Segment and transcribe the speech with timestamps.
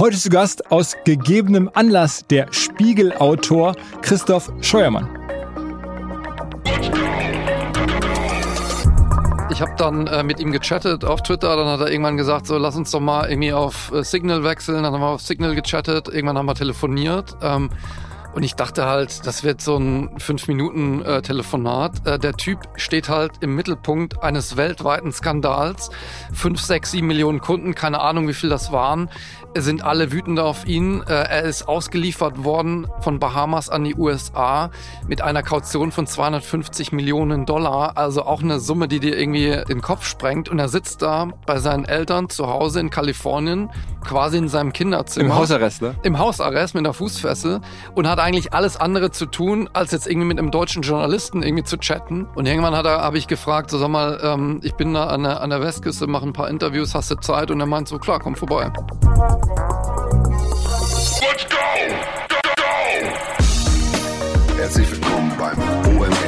[0.00, 5.08] Heute zu Gast aus gegebenem Anlass der Spiegelautor Christoph Scheuermann.
[9.50, 12.56] Ich habe dann äh, mit ihm gechattet auf Twitter, dann hat er irgendwann gesagt, so
[12.58, 16.06] lass uns doch mal irgendwie auf äh, Signal wechseln, dann haben wir auf Signal gechattet,
[16.06, 17.36] irgendwann haben wir telefoniert.
[17.42, 17.68] Ähm,
[18.34, 22.06] und ich dachte halt, das wird so ein 5-Minuten-Telefonat.
[22.06, 25.90] Äh, der Typ steht halt im Mittelpunkt eines weltweiten Skandals.
[26.34, 29.08] 5, 6, 7 Millionen Kunden, keine Ahnung, wie viel das waren
[29.56, 31.02] sind alle wütend auf ihn.
[31.02, 34.70] Äh, er ist ausgeliefert worden von Bahamas an die USA
[35.06, 37.96] mit einer Kaution von 250 Millionen Dollar.
[37.96, 40.48] Also auch eine Summe, die dir irgendwie den Kopf sprengt.
[40.48, 43.70] Und er sitzt da bei seinen Eltern zu Hause in Kalifornien,
[44.04, 45.26] quasi in seinem Kinderzimmer.
[45.26, 45.94] Im Hausarrest, ne?
[46.02, 47.60] Im Hausarrest mit einer Fußfessel
[47.94, 51.64] und hat eigentlich alles andere zu tun, als jetzt irgendwie mit einem deutschen Journalisten irgendwie
[51.64, 52.26] zu chatten.
[52.34, 55.22] Und irgendwann hat er, habe ich gefragt, so sag mal, ähm, ich bin da an
[55.22, 57.50] der, an der Westküste, mache ein paar Interviews, hast du Zeit?
[57.50, 58.70] Und er meint so, klar, komm vorbei.
[61.20, 61.56] Let's go!
[62.28, 62.62] Go, go!
[64.56, 65.58] Herzlich willkommen beim
[65.96, 66.27] OMR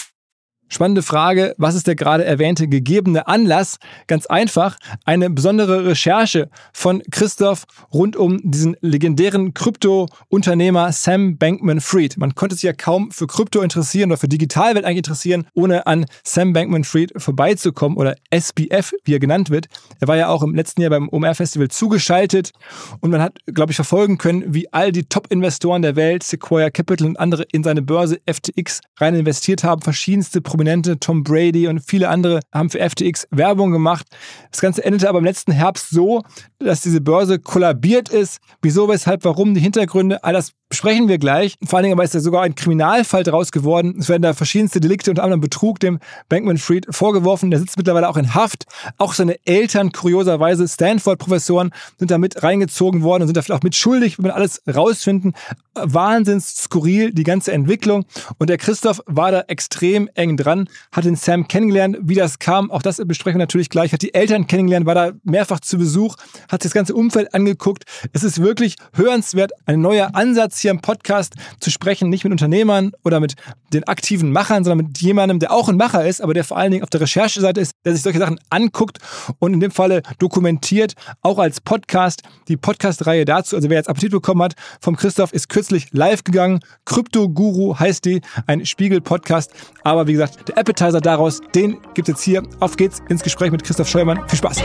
[0.73, 3.75] Spannende Frage, was ist der gerade erwähnte gegebene Anlass?
[4.07, 12.17] Ganz einfach, eine besondere Recherche von Christoph rund um diesen legendären Krypto-Unternehmer Sam Bankman-Fried.
[12.17, 16.05] Man konnte sich ja kaum für Krypto interessieren oder für Digitalwelt eigentlich interessieren, ohne an
[16.23, 19.65] Sam Bankman-Fried vorbeizukommen oder SBF, wie er genannt wird.
[19.99, 22.53] Er war ja auch im letzten Jahr beim OMR-Festival zugeschaltet
[23.01, 27.07] und man hat, glaube ich, verfolgen können, wie all die Top-Investoren der Welt, Sequoia Capital
[27.07, 31.79] und andere in seine Börse FTX rein investiert haben, verschiedenste Probleme Prominente, Tom Brady und
[31.79, 34.05] viele andere haben für FTX Werbung gemacht.
[34.51, 36.21] Das Ganze endete aber im letzten Herbst so,
[36.59, 38.39] dass diese Börse kollabiert ist.
[38.61, 41.55] Wieso, weshalb, warum, die Hintergründe, all das besprechen wir gleich.
[41.63, 43.97] Vor allen Dingen aber ist da sogar ein Kriminalfall daraus geworden.
[43.99, 45.99] Es werden da verschiedenste Delikte, unter anderem Betrug, dem
[46.29, 47.51] Bankman Fried vorgeworfen.
[47.51, 48.65] Der sitzt mittlerweile auch in Haft.
[48.97, 53.63] Auch seine Eltern, kurioserweise Stanford-Professoren, sind da mit reingezogen worden und sind da vielleicht auch
[53.63, 55.33] mitschuldig, wenn wir alles rausfinden.
[55.73, 58.05] Wahnsinns skurril, die ganze Entwicklung.
[58.37, 60.50] Und der Christoph war da extrem eng dran,
[60.91, 62.71] hat den Sam kennengelernt, wie das kam.
[62.71, 63.93] Auch das besprechen wir natürlich gleich.
[63.93, 66.15] Hat die Eltern kennengelernt, war da mehrfach zu Besuch,
[66.49, 67.83] hat sich das ganze Umfeld angeguckt.
[68.13, 72.91] Es ist wirklich hörenswert, ein neuer Ansatz hier im Podcast zu sprechen, nicht mit Unternehmern
[73.03, 73.35] oder mit
[73.73, 76.71] den aktiven Machern, sondern mit jemandem, der auch ein Macher ist, aber der vor allen
[76.71, 78.99] Dingen auf der Rechercheseite ist, der sich solche Sachen anguckt
[79.39, 82.23] und in dem Falle dokumentiert, auch als Podcast.
[82.47, 86.59] Die Podcast-Reihe dazu, also wer jetzt Appetit bekommen hat, vom Christoph ist kürzlich live gegangen.
[86.85, 89.51] Krypto Guru heißt die, ein Spiegel-Podcast.
[89.83, 92.43] Aber wie gesagt, der Appetizer daraus, den gibt es jetzt hier.
[92.59, 94.27] Auf geht's ins Gespräch mit Christoph Scheumann.
[94.27, 94.61] Viel Spaß.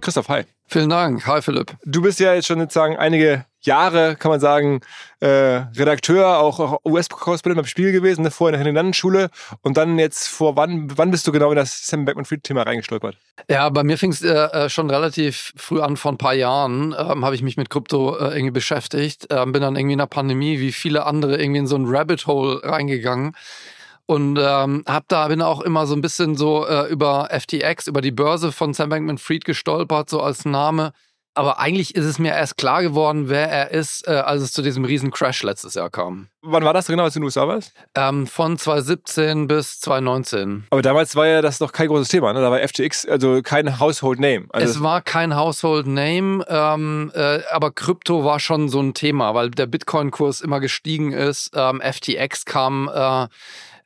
[0.00, 0.44] Christoph, hi.
[0.66, 1.26] Vielen Dank.
[1.26, 1.76] Hi, Philipp.
[1.84, 4.80] Du bist ja jetzt schon sozusagen einige Jahre, kann man sagen,
[5.20, 9.30] äh, Redakteur, auch US-Korrespondent beim Spiel gewesen, ne, vorher in der Landesschule
[9.62, 13.16] und dann jetzt vor wann, wann bist du genau in das Sam Bankman-Fried-Thema reingestolpert?
[13.48, 16.94] Ja, bei mir fing es äh, äh, schon relativ früh an, vor ein paar Jahren
[16.98, 20.06] ähm, habe ich mich mit Krypto äh, irgendwie beschäftigt, ähm, bin dann irgendwie in der
[20.06, 23.34] Pandemie, wie viele andere, irgendwie in so ein Rabbit Hole reingegangen.
[24.06, 28.00] Und ähm, hab da bin auch immer so ein bisschen so äh, über FTX, über
[28.00, 30.92] die Börse von Sam Bankman-Fried gestolpert, so als Name
[31.38, 34.60] Aber eigentlich ist es mir erst klar geworden, wer er ist, äh, als es zu
[34.60, 36.26] diesem riesen Crash letztes Jahr kam.
[36.42, 37.72] Wann war das genau, als du in den USA warst?
[37.94, 40.64] Ähm, von 2017 bis 2019.
[40.70, 42.40] Aber damals war ja das noch kein großes Thema, ne?
[42.40, 44.46] Da war FTX also kein Household Name.
[44.50, 49.32] Also es war kein Household Name, ähm, äh, aber Krypto war schon so ein Thema,
[49.34, 51.52] weil der Bitcoin-Kurs immer gestiegen ist.
[51.54, 53.28] Ähm, FTX kam äh,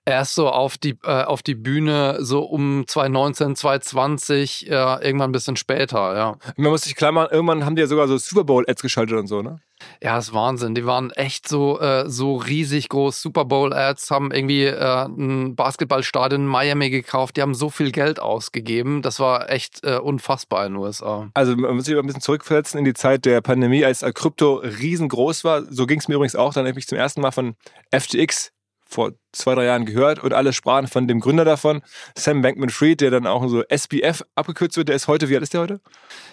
[0.05, 5.33] erst so auf die, äh, auf die Bühne so um 2019, 2020, äh, irgendwann ein
[5.33, 6.37] bisschen später, ja.
[6.57, 9.27] Man muss sich klar machen, irgendwann haben die ja sogar so Super Bowl-Ads geschaltet und
[9.27, 9.61] so, ne?
[10.01, 10.75] Ja, das ist Wahnsinn.
[10.75, 13.21] Die waren echt so, äh, so riesig groß.
[13.21, 17.37] Super Bowl-Ads haben irgendwie äh, ein Basketballstadion in Miami gekauft.
[17.37, 19.03] Die haben so viel Geld ausgegeben.
[19.03, 21.31] Das war echt äh, unfassbar in den USA.
[21.35, 25.45] Also man muss sich ein bisschen zurückversetzen in die Zeit der Pandemie, als Krypto riesengroß
[25.45, 25.65] war.
[25.69, 26.53] So ging es mir übrigens auch.
[26.55, 27.57] Dann habe ich mich zum ersten Mal von
[27.91, 28.53] FTX
[28.93, 31.83] vor zwei, drei Jahren gehört und alle sprachen von dem Gründer davon,
[32.17, 34.89] Sam Bankman-Fried, der dann auch so SBF abgekürzt wird.
[34.89, 35.81] Der ist heute, wie alt ist der heute?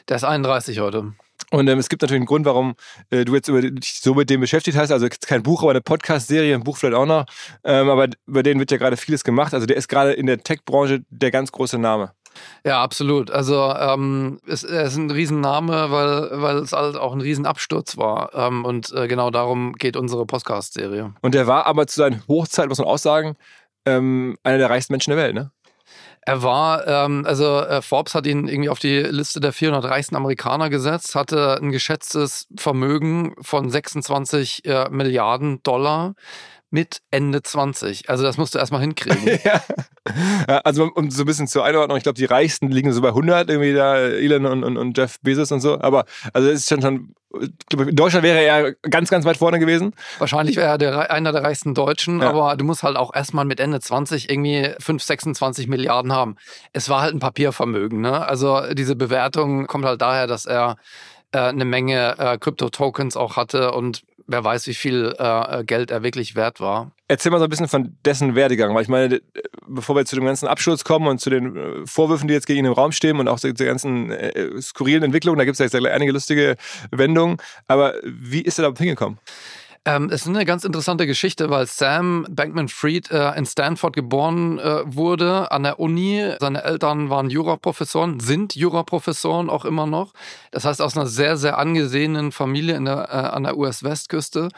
[0.07, 1.13] Der ist 31 heute.
[1.51, 2.75] Und ähm, es gibt natürlich einen Grund, warum
[3.09, 4.91] äh, du jetzt über, dich so mit dem beschäftigt hast.
[4.91, 7.25] Also kein Buch, aber eine Podcast-Serie, ein Buch vielleicht auch noch.
[7.63, 9.53] Ähm, aber über den wird ja gerade vieles gemacht.
[9.53, 12.13] Also der ist gerade in der Tech-Branche der ganz große Name.
[12.65, 13.31] Ja, absolut.
[13.31, 18.33] Also ähm, es, er ist ein Riesenname, weil, weil es halt auch ein Riesenabsturz war.
[18.33, 21.13] Ähm, und äh, genau darum geht unsere Podcast-Serie.
[21.21, 23.35] Und der war aber zu seinen Hochzeiten, muss man auch sagen,
[23.85, 25.51] ähm, einer der reichsten Menschen der Welt, ne?
[26.21, 30.15] Er war, ähm, also äh, Forbes hat ihn irgendwie auf die Liste der 400 reichsten
[30.15, 36.15] Amerikaner gesetzt, hatte ein geschätztes Vermögen von 26 äh, Milliarden Dollar
[36.71, 38.09] mit Ende 20.
[38.09, 39.39] Also das musst du erstmal hinkriegen.
[39.43, 39.61] ja.
[40.63, 43.49] Also um so ein bisschen zur Einordnung, ich glaube, die Reichsten liegen so bei 100,
[43.49, 45.79] irgendwie da Elon und, und, und Jeff Bezos und so.
[45.79, 47.15] Aber also es ist schon schon,
[47.71, 49.93] in Deutschland wäre er ganz, ganz weit vorne gewesen.
[50.19, 52.29] Wahrscheinlich wäre er der, einer der reichsten Deutschen, ja.
[52.29, 56.35] aber du musst halt auch erstmal mit Ende 20 irgendwie 5, 26 Milliarden haben.
[56.73, 58.01] Es war halt ein Papiervermögen.
[58.01, 58.27] Ne?
[58.27, 60.77] Also diese Bewertung kommt halt daher, dass er
[61.31, 66.03] äh, eine Menge äh, Krypto-Tokens auch hatte und wer weiß, wie viel äh, Geld er
[66.03, 66.91] wirklich wert war.
[67.07, 69.21] Erzähl mal so ein bisschen von dessen Werdegang, weil ich meine,
[69.67, 72.59] bevor wir zu dem ganzen Absturz kommen und zu den äh, Vorwürfen, die jetzt gegen
[72.59, 75.73] ihn im Raum stehen und auch zu der ganzen äh, skurrilen Entwicklungen, da gibt es
[75.73, 76.55] ja einige lustige
[76.91, 77.37] Wendungen,
[77.67, 79.17] aber wie ist er da hingekommen?
[79.85, 84.81] Ähm, es ist eine ganz interessante Geschichte, weil Sam Bankman-Fried äh, in Stanford geboren äh,
[84.85, 86.33] wurde, an der Uni.
[86.39, 90.13] Seine Eltern waren Juraprofessoren, sind Juraprofessoren auch immer noch.
[90.51, 94.49] Das heißt, aus einer sehr, sehr angesehenen Familie der, äh, an der US-Westküste.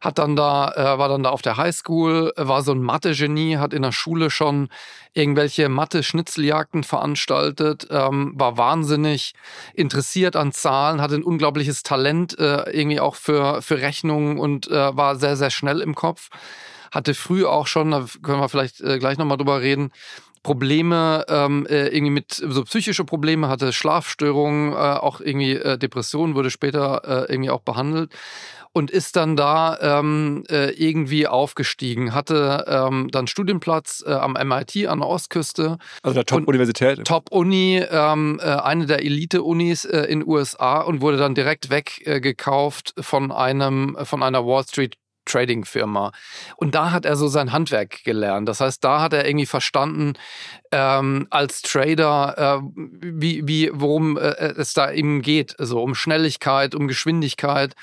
[0.00, 3.74] Hat dann da, äh, war dann da auf der Highschool, war so ein Mathe-Genie, hat
[3.74, 4.68] in der Schule schon
[5.14, 9.34] irgendwelche Mathe-Schnitzeljagden veranstaltet, ähm, war wahnsinnig
[9.74, 14.96] interessiert an Zahlen, hatte ein unglaubliches Talent äh, irgendwie auch für, für Rechnungen und äh,
[14.96, 16.28] war sehr, sehr schnell im Kopf.
[16.92, 19.92] Hatte früh auch schon, da können wir vielleicht äh, gleich nochmal drüber reden,
[20.42, 26.34] Probleme ähm, äh, irgendwie mit so psychische Probleme, hatte Schlafstörungen, äh, auch irgendwie äh, Depressionen,
[26.34, 28.10] wurde später äh, irgendwie auch behandelt
[28.72, 34.86] und ist dann da ähm, äh, irgendwie aufgestiegen, hatte ähm, dann Studienplatz äh, am MIT
[34.86, 35.78] an der Ostküste.
[36.02, 37.04] Also der Top-Universität.
[37.04, 43.32] Top-Uni, ähm, äh, eine der Elite-Unis äh, in USA und wurde dann direkt weggekauft von
[43.32, 44.96] einem von einer Wall Street
[45.30, 46.12] Trading-Firma.
[46.56, 48.48] Und da hat er so sein Handwerk gelernt.
[48.48, 50.14] Das heißt, da hat er irgendwie verstanden,
[50.72, 55.58] ähm, als Trader, äh, wie, wie, worum äh, es da eben geht.
[55.58, 57.74] Also um Schnelligkeit, um Geschwindigkeit.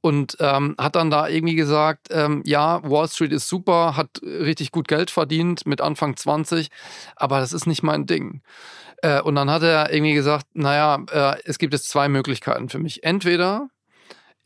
[0.00, 4.70] Und ähm, hat dann da irgendwie gesagt, ähm, ja, Wall Street ist super, hat richtig
[4.70, 6.68] gut Geld verdient mit Anfang 20,
[7.16, 8.42] aber das ist nicht mein Ding.
[9.02, 12.78] Äh, und dann hat er irgendwie gesagt, naja, äh, es gibt jetzt zwei Möglichkeiten für
[12.78, 13.04] mich.
[13.04, 13.68] Entweder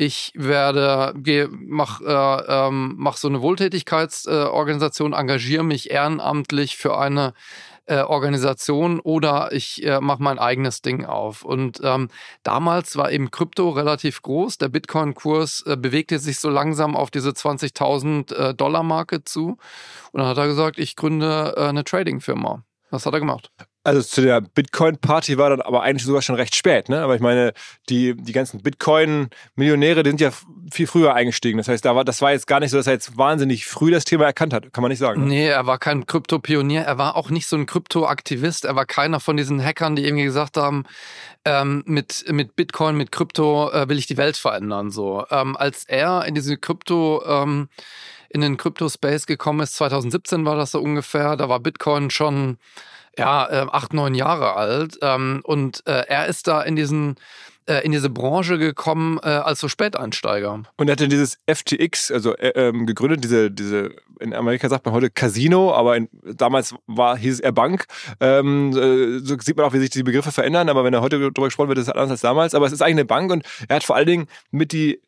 [0.01, 6.97] ich werde, geh, mach, äh, ähm, mach so eine Wohltätigkeitsorganisation, äh, engagiere mich ehrenamtlich für
[6.97, 7.35] eine
[7.85, 11.45] äh, Organisation oder ich äh, mache mein eigenes Ding auf.
[11.45, 12.09] Und ähm,
[12.45, 14.57] damals war eben Krypto relativ groß.
[14.57, 19.59] Der Bitcoin-Kurs äh, bewegte sich so langsam auf diese 20.000 äh, Dollar-Marke zu.
[20.13, 22.65] Und dann hat er gesagt, ich gründe äh, eine Trading-Firma.
[22.89, 23.51] Was hat er gemacht?
[23.83, 27.01] Also zu der Bitcoin-Party war dann aber eigentlich sogar schon recht spät, ne?
[27.01, 27.55] Aber ich meine,
[27.89, 30.33] die, die ganzen Bitcoin-Millionäre, die sind ja
[30.71, 31.57] viel früher eingestiegen.
[31.57, 33.91] Das heißt, da war, das war jetzt gar nicht so, dass er jetzt wahnsinnig früh
[33.91, 35.23] das Thema erkannt hat, kann man nicht sagen.
[35.23, 35.29] Ne?
[35.29, 39.19] Nee, er war kein Krypto-Pionier, er war auch nicht so ein Krypto-Aktivist, er war keiner
[39.19, 40.85] von diesen Hackern, die irgendwie gesagt haben,
[41.47, 44.91] ähm, mit, mit Bitcoin, mit Krypto äh, will ich die Welt verändern.
[44.91, 45.25] So.
[45.31, 47.69] Ähm, als er in diese Krypto- ähm,
[48.29, 52.59] in den Crypto-Space gekommen ist, 2017 war das so ungefähr, da war Bitcoin schon
[53.19, 54.99] ja, äh, acht, neun Jahre alt.
[55.03, 57.17] Ähm, und äh, er ist da in diesen
[57.71, 60.63] äh, in diese Branche gekommen äh, als so Späteinsteiger.
[60.77, 64.95] Und er hatte dieses FTX, also äh, ähm, gegründet, diese, diese, in Amerika sagt man
[64.95, 67.87] heute Casino, aber in, damals war, hieß eher Bank.
[68.19, 71.19] Ähm, äh, so sieht man auch, wie sich die Begriffe verändern, aber wenn er heute
[71.19, 72.55] darüber gesprochen wird, ist es anders als damals.
[72.55, 75.01] Aber es ist eigentlich eine Bank und er hat vor allen Dingen mit die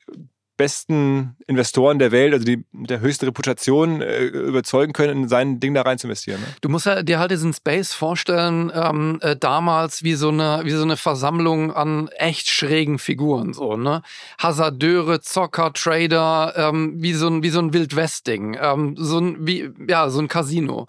[0.63, 5.59] besten Investoren der Welt, also die mit der höchsten Reputation äh, überzeugen können, in sein
[5.59, 6.41] Ding da rein zu investieren.
[6.41, 6.47] Ne?
[6.61, 10.71] Du musst ja dir halt diesen Space vorstellen, ähm, äh, damals wie so eine wie
[10.71, 14.03] so eine Versammlung an echt schrägen Figuren so ne
[14.39, 19.21] Hasardeure, Zocker, Trader, ähm, wie so ein so ein Wildwest-Ding, ähm, so
[19.89, 20.87] ja so ein Casino.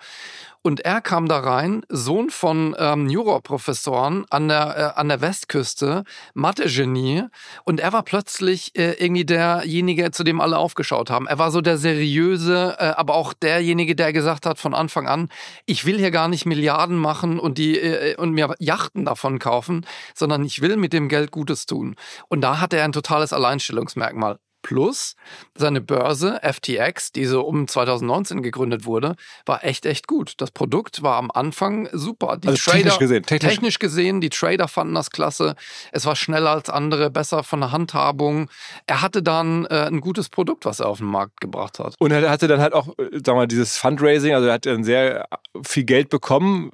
[0.66, 6.06] Und er kam da rein, Sohn von ähm, Juraprofessoren an der, äh, an der Westküste,
[6.34, 7.24] Mathe-Genie.
[7.66, 11.28] Und er war plötzlich äh, irgendwie derjenige, zu dem alle aufgeschaut haben.
[11.28, 15.28] Er war so der seriöse, äh, aber auch derjenige, der gesagt hat von Anfang an,
[15.66, 19.86] ich will hier gar nicht Milliarden machen und, die, äh, und mir Yachten davon kaufen,
[20.16, 21.98] sondern ich will mit dem Geld Gutes tun.
[22.30, 24.40] Und da hatte er ein totales Alleinstellungsmerkmal.
[24.64, 25.16] Plus
[25.56, 29.16] seine Börse FTX, die so um 2019 gegründet wurde,
[29.46, 30.34] war echt, echt gut.
[30.38, 32.38] Das Produkt war am Anfang super.
[32.38, 33.24] Die also Trader, technisch gesehen.
[33.24, 33.52] Technisch.
[33.52, 33.80] technisch.
[33.80, 35.56] gesehen, die Trader fanden das klasse.
[35.92, 38.50] Es war schneller als andere, besser von der Handhabung.
[38.88, 41.96] Er hatte dann äh, ein gutes Produkt, was er auf den Markt gebracht hat.
[42.00, 44.66] Und er hatte dann halt auch, äh, sagen wir mal, dieses Fundraising, also er hat
[44.66, 45.28] dann sehr
[45.64, 46.72] viel Geld bekommen,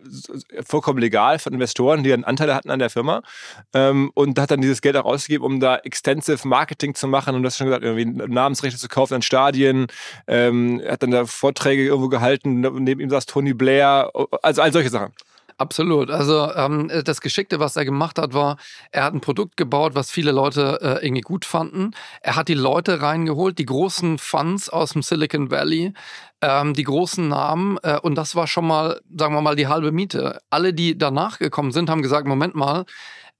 [0.66, 3.24] vollkommen legal von Investoren, die dann Anteile hatten an der Firma.
[3.74, 7.44] Ähm, und hat dann dieses Geld auch ausgegeben, um da extensive Marketing zu machen und
[7.44, 9.88] das schon gesagt, hat, irgendwie Namensrechte zu kaufen an Stadien,
[10.28, 14.90] ähm, hat dann da Vorträge irgendwo gehalten, neben ihm saß Tony Blair, also all solche
[14.90, 15.14] Sachen.
[15.60, 16.10] Absolut.
[16.10, 18.56] Also ähm, das Geschickte, was er gemacht hat, war,
[18.92, 21.92] er hat ein Produkt gebaut, was viele Leute äh, irgendwie gut fanden.
[22.22, 25.94] Er hat die Leute reingeholt, die großen Funds aus dem Silicon Valley,
[26.42, 27.78] ähm, die großen Namen.
[27.84, 30.40] Äh, und das war schon mal, sagen wir mal, die halbe Miete.
[30.50, 32.86] Alle, die danach gekommen sind, haben gesagt, Moment mal,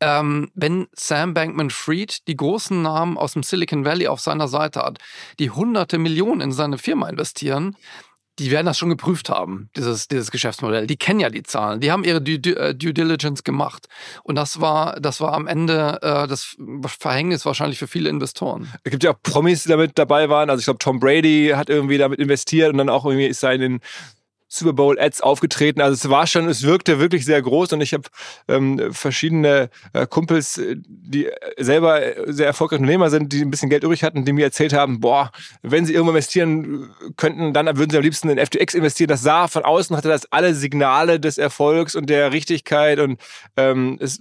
[0.02, 5.00] ähm, wenn Sam Bankman-Fried die großen Namen aus dem Silicon Valley auf seiner Seite hat,
[5.40, 7.76] die hunderte Millionen in seine Firma investieren,
[8.40, 10.88] die werden das schon geprüft haben, dieses, dieses Geschäftsmodell.
[10.88, 11.82] Die kennen ja die Zahlen.
[11.82, 13.88] Die haben ihre Due, äh, Due Diligence gemacht.
[14.24, 18.72] Und das war, das war am Ende äh, das Verhängnis wahrscheinlich für viele Investoren.
[18.84, 20.50] Es gibt ja auch Promis, die damit dabei waren.
[20.50, 23.62] Also ich glaube, Tom Brady hat irgendwie damit investiert und dann auch irgendwie ist in
[23.62, 23.80] den
[24.50, 25.80] Super Bowl Ads aufgetreten.
[25.80, 28.04] Also es war schon, es wirkte wirklich sehr groß und ich habe
[28.48, 33.84] ähm, verschiedene äh, Kumpels, äh, die selber sehr erfolgreiche Unternehmer sind, die ein bisschen Geld
[33.84, 37.98] übrig hatten, die mir erzählt haben, boah, wenn sie irgendwo investieren könnten, dann würden sie
[37.98, 39.10] am liebsten in FTX investieren.
[39.10, 43.22] Das sah von außen, hatte das alle Signale des Erfolgs und der Richtigkeit und
[43.56, 44.20] ähm, es,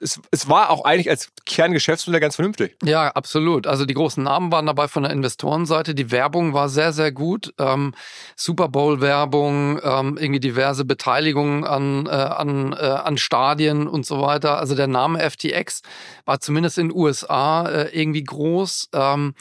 [0.00, 2.76] es, es war auch eigentlich als Kerngeschäftsmodell ganz vernünftig.
[2.84, 3.66] Ja, absolut.
[3.66, 5.96] Also die großen Namen waren dabei von der Investorenseite.
[5.96, 7.52] Die Werbung war sehr, sehr gut.
[7.58, 7.92] Ähm,
[8.36, 14.04] Super Bowl Werbung Werbung, ähm, irgendwie diverse Beteiligungen an, äh, an, äh, an Stadien und
[14.06, 14.58] so weiter.
[14.58, 15.82] Also der Name FTX
[16.24, 18.90] war zumindest in den USA äh, irgendwie groß.
[18.92, 19.34] Ähm,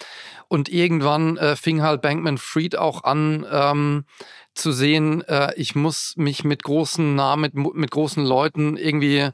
[0.48, 4.06] und irgendwann äh, fing halt Bankman Fried auch an, ähm,
[4.54, 9.30] zu sehen, äh, ich muss mich mit großen Namen, mit, mit großen Leuten irgendwie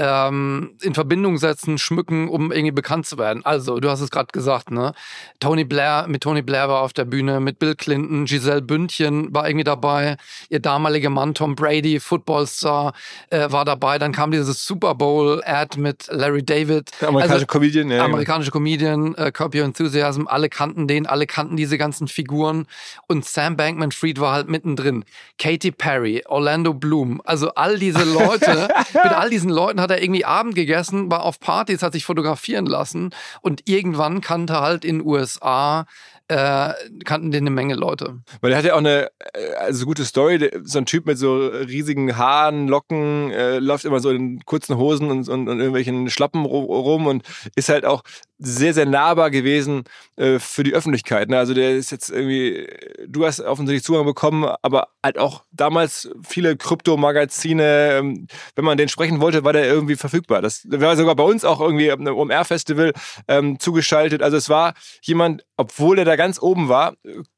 [0.00, 3.44] ähm, in Verbindung setzen, schmücken, um irgendwie bekannt zu werden.
[3.44, 4.94] Also, du hast es gerade gesagt, ne?
[5.40, 9.46] Tony Blair, mit Tony Blair war auf der Bühne, mit Bill Clinton, Giselle Bündchen war
[9.46, 10.16] irgendwie dabei,
[10.48, 12.94] ihr damaliger Mann Tom Brady, Footballstar,
[13.28, 13.98] äh, war dabei.
[13.98, 16.92] Dann kam dieses Super Bowl-Ad mit Larry David.
[17.02, 18.02] Der amerikanische also, Comedian, ja.
[18.02, 22.66] Amerikanische Comedian, äh, Curb Your Enthusiasm, alle kannten den, alle kannten diese ganzen Figuren.
[23.06, 25.04] Und Sam Bankman-Fried war halt mittendrin.
[25.38, 30.02] Katy Perry, Orlando Bloom, also all diese Leute, mit all diesen Leuten hat hat er
[30.02, 35.04] irgendwie Abend gegessen, war auf Partys, hat sich fotografieren lassen und irgendwann kannte halt in
[35.04, 35.86] USA
[36.30, 38.20] äh, kannten den eine Menge Leute.
[38.40, 40.50] Weil er hat ja auch eine äh, also gute Story.
[40.62, 45.10] So ein Typ mit so riesigen Haaren, Locken, äh, läuft immer so in kurzen Hosen
[45.10, 47.24] und, und, und irgendwelchen Schlappen rum und
[47.56, 48.02] ist halt auch
[48.38, 49.84] sehr, sehr nahbar gewesen
[50.16, 51.28] äh, für die Öffentlichkeit.
[51.28, 51.36] Ne?
[51.36, 52.66] Also der ist jetzt irgendwie,
[53.06, 58.88] du hast offensichtlich Zugang bekommen, aber halt auch damals viele Kryptomagazine, ähm, wenn man den
[58.88, 60.40] sprechen wollte, war der irgendwie verfügbar.
[60.40, 62.92] Das war sogar bei uns auch irgendwie am OMR-Festival
[63.28, 64.22] ähm, zugeschaltet.
[64.22, 64.72] Also es war
[65.02, 66.92] jemand, obwohl er da ganz oben war,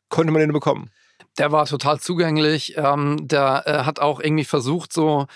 [0.09, 0.91] konnte man den bekommen.
[1.39, 2.77] Der war total zugänglich.
[2.77, 5.27] Ähm, der äh, hat auch irgendwie versucht, so,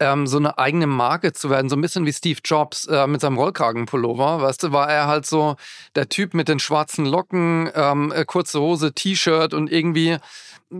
[0.00, 1.68] ähm, so eine eigene Marke zu werden.
[1.68, 4.40] So ein bisschen wie Steve Jobs äh, mit seinem Rollkragenpullover.
[4.40, 5.56] Weißt du, war er halt so
[5.94, 10.16] der Typ mit den schwarzen Locken, ähm, äh, kurze Hose, T-Shirt und irgendwie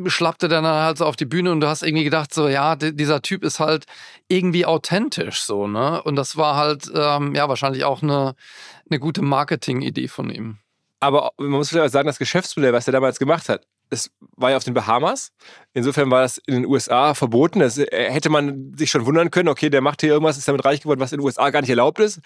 [0.06, 3.20] schlappte dann halt so auf die Bühne und du hast irgendwie gedacht, so, ja, dieser
[3.20, 3.84] Typ ist halt
[4.28, 6.02] irgendwie authentisch, so, ne?
[6.02, 8.34] Und das war halt, ähm, ja, wahrscheinlich auch eine,
[8.90, 10.58] eine gute Marketing-Idee von ihm.
[11.04, 14.56] Aber man muss vielleicht sagen, das Geschäftsmodell, was er damals gemacht hat, es war ja
[14.56, 15.32] auf den Bahamas.
[15.72, 17.60] Insofern war das in den USA verboten.
[17.60, 20.64] Das äh, hätte man sich schon wundern können, okay, der macht hier irgendwas, ist damit
[20.64, 22.20] reich geworden, was in den USA gar nicht erlaubt ist.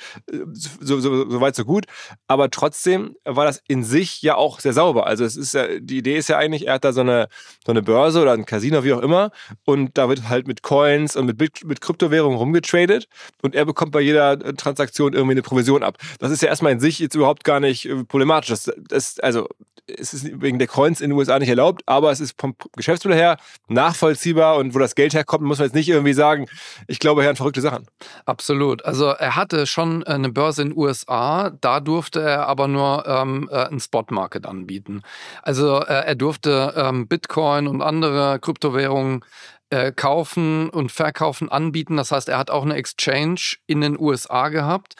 [0.52, 1.86] So, so, so weit, so gut.
[2.26, 5.06] Aber trotzdem war das in sich ja auch sehr sauber.
[5.06, 7.28] Also es ist ja, die Idee ist ja eigentlich, er hat da so eine,
[7.64, 9.30] so eine Börse oder ein Casino, wie auch immer.
[9.64, 13.08] Und da wird halt mit Coins und mit, mit Kryptowährungen rumgetradet.
[13.42, 15.96] Und er bekommt bei jeder Transaktion irgendwie eine Provision ab.
[16.18, 18.50] Das ist ja erstmal in sich jetzt überhaupt gar nicht äh, problematisch.
[18.50, 19.48] Das, das, also
[19.96, 23.18] es ist wegen der Coins in den USA nicht erlaubt, aber es ist vom Geschäftsmodell
[23.18, 23.36] her
[23.68, 26.46] nachvollziehbar und wo das Geld herkommt, muss man jetzt nicht irgendwie sagen,
[26.86, 27.86] ich glaube, er hat verrückte Sachen.
[28.24, 28.84] Absolut.
[28.84, 33.48] Also er hatte schon eine Börse in den USA, da durfte er aber nur ähm,
[33.50, 35.02] äh, einen Spot-Market anbieten.
[35.42, 39.24] Also äh, er durfte ähm, Bitcoin und andere Kryptowährungen
[39.70, 41.96] äh, kaufen und verkaufen, anbieten.
[41.96, 44.94] Das heißt, er hat auch eine Exchange in den USA gehabt.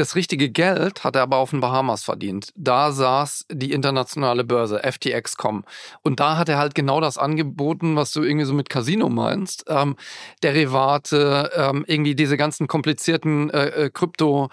[0.00, 2.54] Das richtige Geld hat er aber auf den Bahamas verdient.
[2.56, 5.62] Da saß die internationale Börse, FTX.com.
[6.00, 9.66] Und da hat er halt genau das angeboten, was du irgendwie so mit Casino meinst.
[9.68, 9.96] Ähm,
[10.42, 14.48] Derivate, ähm, irgendwie diese ganzen komplizierten äh, äh Krypto,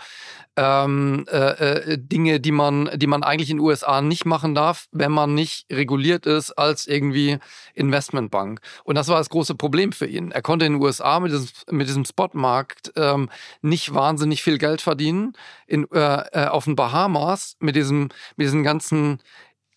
[0.58, 4.88] ähm, äh, äh, Dinge, die man, die man eigentlich in den USA nicht machen darf,
[4.92, 7.38] wenn man nicht reguliert ist als irgendwie
[7.76, 8.60] Investmentbank.
[8.84, 10.32] Und das war das große Problem für ihn.
[10.32, 13.30] Er konnte in den USA mit diesem, mit diesem Spotmarkt ähm,
[13.62, 15.34] nicht wahnsinnig viel Geld verdienen.
[15.68, 19.20] In, äh, äh auf den Bahamas mit diesem, mit diesen ganzen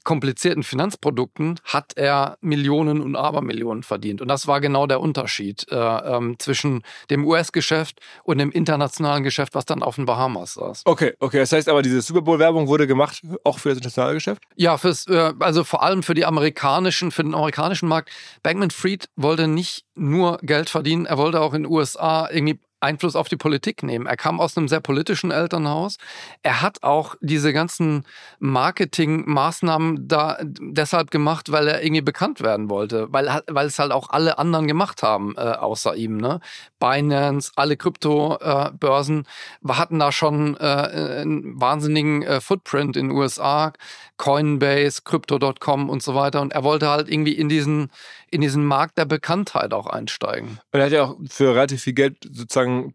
[0.05, 4.21] komplizierten Finanzprodukten hat er Millionen und Abermillionen verdient.
[4.21, 9.55] Und das war genau der Unterschied äh, ähm, zwischen dem US-Geschäft und dem internationalen Geschäft,
[9.55, 10.83] was dann auf den Bahamas saß.
[10.85, 11.39] Okay, okay.
[11.39, 14.43] Das heißt aber, diese Super Bowl-Werbung wurde gemacht auch für das internationale Geschäft?
[14.57, 18.11] Ja, fürs, äh, also vor allem für die amerikanischen, für den amerikanischen Markt.
[18.43, 23.17] Bankman Fried wollte nicht nur Geld verdienen, er wollte auch in den USA irgendwie Einfluss
[23.17, 24.07] auf die Politik nehmen.
[24.07, 25.99] Er kam aus einem sehr politischen Elternhaus.
[26.43, 28.05] Er hat auch diese ganzen
[28.39, 34.11] Marketingmaßnahmen da deshalb gemacht, weil er irgendwie bekannt werden wollte, weil, weil es halt auch
[34.11, 36.17] alle anderen gemacht haben, äh, außer ihm.
[36.17, 36.41] Ne?
[36.79, 39.27] Binance, alle Kryptobörsen
[39.65, 43.73] äh, hatten da schon äh, einen wahnsinnigen äh, Footprint in den USA,
[44.17, 46.41] Coinbase, Crypto.com und so weiter.
[46.41, 47.91] Und er wollte halt irgendwie in diesen,
[48.31, 50.59] in diesen Markt der Bekanntheit auch einsteigen.
[50.73, 52.95] Und er hat ja auch für relativ viel Geld sozusagen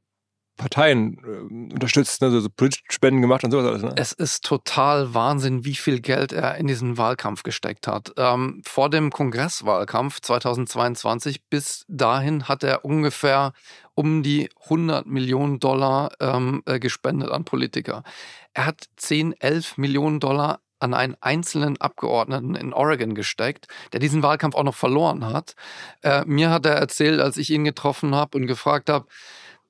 [0.57, 2.31] Parteien äh, unterstützt, ne?
[2.31, 2.49] so, so
[2.89, 3.83] Spenden gemacht und sowas alles.
[3.83, 3.93] Ne?
[3.97, 8.13] Es ist total Wahnsinn, wie viel Geld er in diesen Wahlkampf gesteckt hat.
[8.17, 13.51] Ähm, vor dem Kongresswahlkampf 2022 bis dahin hat er ungefähr
[13.95, 18.03] um die 100 Millionen Dollar ähm, äh, gespendet an Politiker.
[18.53, 24.23] Er hat 10, 11 Millionen Dollar an einen einzelnen Abgeordneten in Oregon gesteckt, der diesen
[24.23, 25.55] Wahlkampf auch noch verloren hat.
[26.01, 29.05] Äh, mir hat er erzählt, als ich ihn getroffen habe und gefragt habe,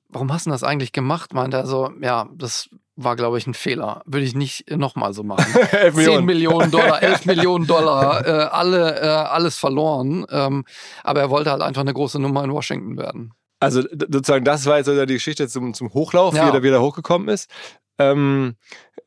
[0.08, 1.34] warum hast du das eigentlich gemacht?
[1.34, 4.02] Meinte er so, ja, das war, glaube ich, ein Fehler.
[4.06, 5.44] Würde ich nicht nochmal so machen.
[5.70, 6.26] 10 Millionen.
[6.26, 10.24] Millionen Dollar, 11 Millionen Dollar, äh, alle, äh, alles verloren.
[10.30, 10.64] Ähm,
[11.04, 13.32] aber er wollte halt einfach eine große Nummer in Washington werden.
[13.60, 16.46] Also sozusagen, das war jetzt die Geschichte zum, zum Hochlauf, ja.
[16.52, 17.50] wie er wieder hochgekommen ist.
[17.98, 18.56] Ähm,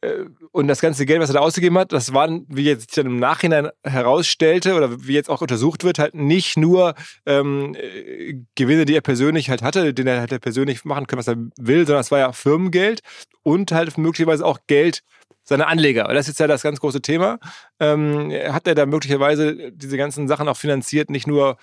[0.01, 3.05] äh, und das ganze Geld, was er da ausgegeben hat, das waren, wie jetzt dann
[3.05, 8.85] im Nachhinein herausstellte oder wie jetzt auch untersucht wird, halt nicht nur ähm, äh, Gewinne,
[8.85, 12.01] die er persönlich halt hatte, den er halt persönlich machen kann, was er will, sondern
[12.01, 13.01] es war ja Firmengeld
[13.43, 15.03] und halt möglicherweise auch Geld
[15.43, 16.03] seiner Anleger.
[16.05, 17.39] Das ist ja das ganz große Thema.
[17.79, 21.57] Ähm, hat er da möglicherweise diese ganzen Sachen auch finanziert, nicht nur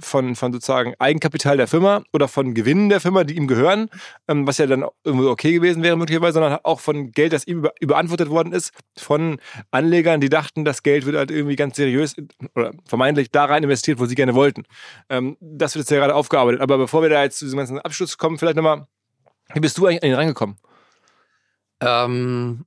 [0.00, 3.88] von, von sozusagen Eigenkapital der Firma oder von Gewinnen der Firma, die ihm gehören,
[4.28, 7.58] ähm, was ja dann irgendwie okay gewesen wäre möglicherweise, sondern auch von Geld, das ihm
[7.58, 9.40] über, überantwortet worden ist, von
[9.70, 12.14] Anlegern, die dachten, das Geld wird halt irgendwie ganz seriös
[12.54, 14.64] oder vermeintlich da rein investiert, wo sie gerne wollten.
[15.08, 16.60] Ähm, das wird jetzt ja gerade aufgearbeitet.
[16.60, 18.86] Aber bevor wir da jetzt zu diesem ganzen Abschluss kommen, vielleicht nochmal,
[19.54, 20.56] wie bist du eigentlich an ihn reingekommen?
[21.80, 22.66] Ähm,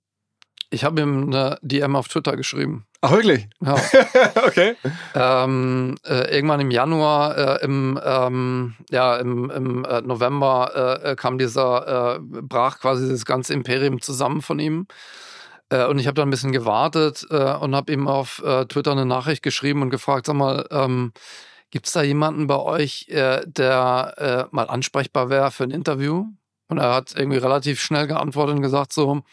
[0.73, 2.85] ich habe ihm eine DM auf Twitter geschrieben.
[3.01, 3.47] Ach, wirklich?
[3.63, 3.75] Ja.
[4.47, 4.75] okay.
[5.13, 11.15] Ähm, äh, irgendwann im Januar, äh, im, ähm, ja, im, im äh, November äh, äh,
[11.15, 14.87] kam dieser, äh, brach quasi das ganze Imperium zusammen von ihm.
[15.69, 19.81] und ich habe dann ein bisschen gewartet und habe ihm auf Twitter eine Nachricht geschrieben
[19.81, 21.13] und gefragt, sag mal, ähm,
[21.71, 26.27] gibt es da jemanden bei euch, der mal ansprechbar wäre für ein Interview?
[26.67, 29.23] Und er hat irgendwie relativ schnell geantwortet und gesagt so,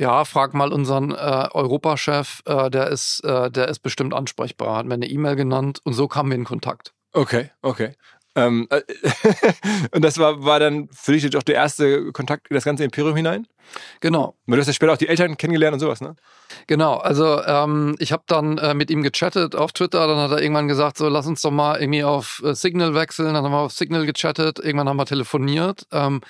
[0.00, 4.78] ja, frag mal unseren äh, Europachef, äh, der, ist, äh, der ist bestimmt ansprechbar.
[4.78, 6.94] Hat mir eine E-Mail genannt und so kamen wir in Kontakt.
[7.12, 7.92] Okay, okay.
[8.34, 8.80] Ähm, äh,
[9.94, 13.14] und das war, war dann für dich auch der erste Kontakt in das ganze Imperium
[13.14, 13.46] hinein?
[14.00, 14.36] Genau.
[14.46, 16.16] Du hast ja später auch die Eltern kennengelernt und sowas, ne?
[16.66, 20.40] Genau, also ähm, ich habe dann äh, mit ihm gechattet auf Twitter, dann hat er
[20.40, 23.58] irgendwann gesagt, so lass uns doch mal irgendwie auf äh, Signal wechseln, dann haben wir
[23.58, 25.86] auf Signal gechattet, irgendwann haben wir telefoniert.
[25.92, 26.22] Ähm,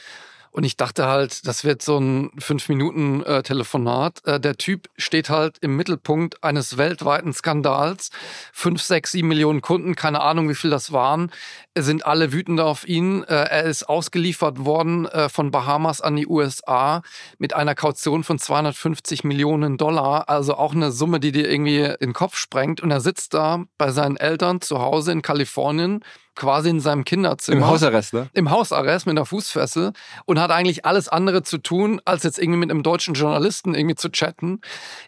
[0.53, 4.27] Und ich dachte halt, das wird so ein Fünf-Minuten-Telefonat.
[4.27, 8.11] Äh, der Typ steht halt im Mittelpunkt eines weltweiten Skandals.
[8.53, 11.31] Fünf, sechs, sieben Millionen Kunden, keine Ahnung, wie viel das waren,
[11.79, 13.23] sind alle wütend auf ihn.
[13.23, 17.03] Äh, er ist ausgeliefert worden äh, von Bahamas an die USA
[17.39, 20.29] mit einer Kaution von 250 Millionen Dollar.
[20.29, 22.81] Also auch eine Summe, die dir irgendwie in den Kopf sprengt.
[22.81, 26.03] Und er sitzt da bei seinen Eltern zu Hause in Kalifornien
[26.35, 27.59] quasi in seinem Kinderzimmer.
[27.59, 28.29] Im Hausarrest, ne?
[28.33, 29.93] Im Hausarrest mit einer Fußfessel
[30.27, 33.97] und hat eigentlich alles andere zu tun, als jetzt irgendwie mit einem deutschen Journalisten irgendwie
[33.97, 34.61] zu chatten.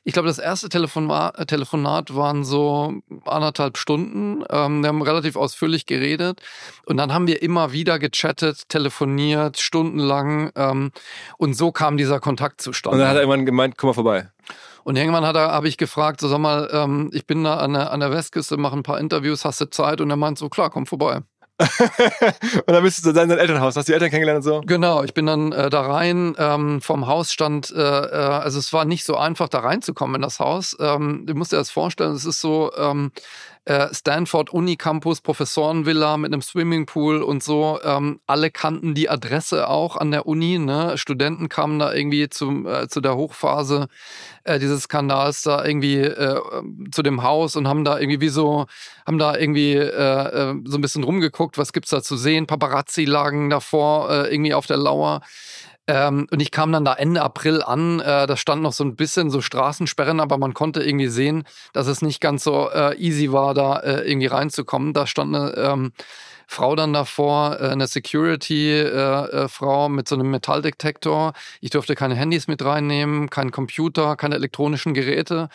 [0.05, 4.45] Ich glaube, das erste Telefonat, äh, Telefonat waren so anderthalb Stunden.
[4.51, 6.41] Ähm, wir haben relativ ausführlich geredet
[6.87, 10.91] und dann haben wir immer wieder gechattet, telefoniert, stundenlang ähm,
[11.39, 12.97] und so kam dieser Kontakt zustande.
[12.97, 14.32] Und dann hat er irgendwann gemeint, komm mal vorbei.
[14.85, 17.75] Und irgendwann hat er, habe ich gefragt, so sag mal, ähm, ich bin da an
[17.75, 20.01] der, an der Westküste, mache ein paar Interviews, hast du Zeit?
[20.01, 21.21] Und er meint so, klar, komm vorbei.
[21.59, 24.61] und dann bist du in deinem Elternhaus, hast du die Eltern kennengelernt und so?
[24.63, 26.35] Genau, ich bin dann äh, da rein.
[26.39, 30.23] Ähm, vom Haus stand, äh, äh, also es war nicht so einfach, da reinzukommen in
[30.23, 30.77] das Haus.
[30.81, 33.13] Ähm, du musst dir das vorstellen, es ist so, ähm,
[33.65, 37.79] äh, Stanford Unicampus, Professorenvilla mit einem Swimmingpool und so.
[37.85, 40.59] Ähm, alle kannten die Adresse auch an der Uni.
[40.59, 40.99] Ne?
[40.99, 43.87] Studenten kamen da irgendwie zum, äh, zu der Hochphase
[44.43, 46.41] äh, dieses Skandals da irgendwie äh,
[46.91, 48.67] zu dem Haus und haben da irgendwie wie so,
[49.07, 52.49] haben da irgendwie äh, äh, so ein bisschen rumgeguckt, was gibt's da zu sehen.
[52.49, 55.21] Paparazzi lagen davor irgendwie auf der Lauer.
[55.93, 58.01] Ähm, und ich kam dann da Ende April an.
[58.01, 61.87] Äh, da stand noch so ein bisschen so Straßensperren, aber man konnte irgendwie sehen, dass
[61.87, 64.95] es nicht ganz so äh, easy war, da äh, irgendwie reinzukommen.
[64.95, 65.93] Da stand eine ähm,
[66.47, 71.33] Frau dann davor, äh, eine Security-Frau äh, äh, mit so einem Metalldetektor.
[71.61, 75.49] Ich durfte keine Handys mit reinnehmen, keinen Computer, keine elektronischen Geräte,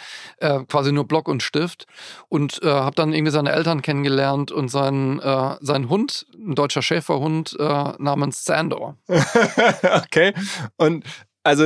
[0.67, 1.85] quasi nur Block und Stift.
[2.29, 5.19] Und habe dann irgendwie seine Eltern kennengelernt und seinen,
[5.61, 8.97] seinen Hund, ein deutscher Schäferhund namens Sandor.
[9.07, 10.33] okay.
[10.77, 11.05] Und
[11.43, 11.63] also,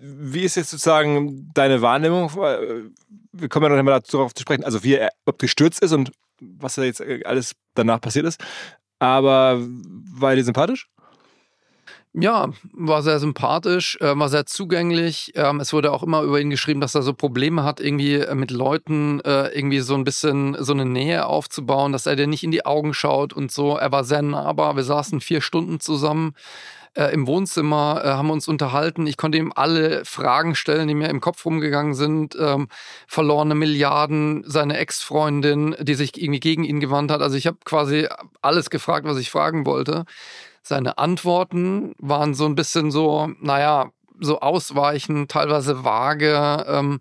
[0.00, 2.34] wie ist jetzt sozusagen deine Wahrnehmung?
[3.32, 6.10] Wir kommen ja noch einmal darauf zu sprechen, also wie er ob gestürzt ist und
[6.58, 8.42] was da jetzt äh, alles danach passiert ist.
[8.98, 10.88] Aber war er dir sympathisch?
[12.14, 15.32] Ja, war sehr sympathisch, äh, war sehr zugänglich.
[15.34, 18.34] Ähm, es wurde auch immer über ihn geschrieben, dass er so Probleme hat, irgendwie äh,
[18.34, 22.50] mit Leuten irgendwie so ein bisschen so eine Nähe aufzubauen, dass er dir nicht in
[22.50, 23.76] die Augen schaut und so.
[23.76, 24.76] Er war sehr nahbar.
[24.76, 26.34] Wir saßen vier Stunden zusammen
[26.94, 29.06] äh, im Wohnzimmer, äh, haben uns unterhalten.
[29.06, 32.36] Ich konnte ihm alle Fragen stellen, die mir im Kopf rumgegangen sind.
[32.38, 32.68] Ähm,
[33.06, 37.22] verlorene Milliarden, seine Ex-Freundin, die sich irgendwie gegen ihn gewandt hat.
[37.22, 38.08] Also ich habe quasi
[38.40, 40.04] alles gefragt, was ich fragen wollte.
[40.62, 46.64] Seine Antworten waren so ein bisschen so, naja, so ausweichend, teilweise vage.
[46.68, 47.00] Ähm,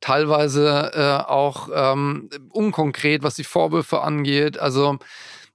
[0.00, 4.58] teilweise äh, auch ähm, unkonkret, was die Vorwürfe angeht.
[4.58, 4.98] Also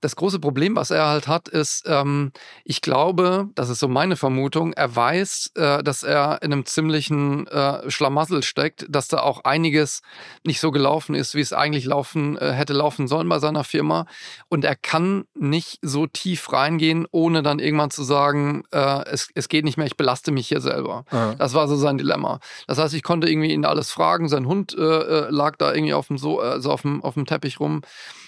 [0.03, 2.33] das große Problem, was er halt hat, ist, ähm,
[2.65, 7.47] ich glaube, das ist so meine Vermutung, er weiß, äh, dass er in einem ziemlichen
[7.47, 10.01] äh, Schlamassel steckt, dass da auch einiges
[10.43, 14.05] nicht so gelaufen ist, wie es eigentlich laufen äh, hätte laufen sollen bei seiner Firma.
[14.49, 19.47] Und er kann nicht so tief reingehen, ohne dann irgendwann zu sagen, äh, es, es
[19.47, 21.05] geht nicht mehr, ich belaste mich hier selber.
[21.13, 21.35] Ja.
[21.35, 22.39] Das war so sein Dilemma.
[22.67, 24.27] Das heißt, ich konnte irgendwie ihn alles fragen.
[24.27, 27.25] Sein Hund äh, äh, lag da irgendwie auf dem, so also auf dem, auf dem
[27.25, 27.81] Teppich rum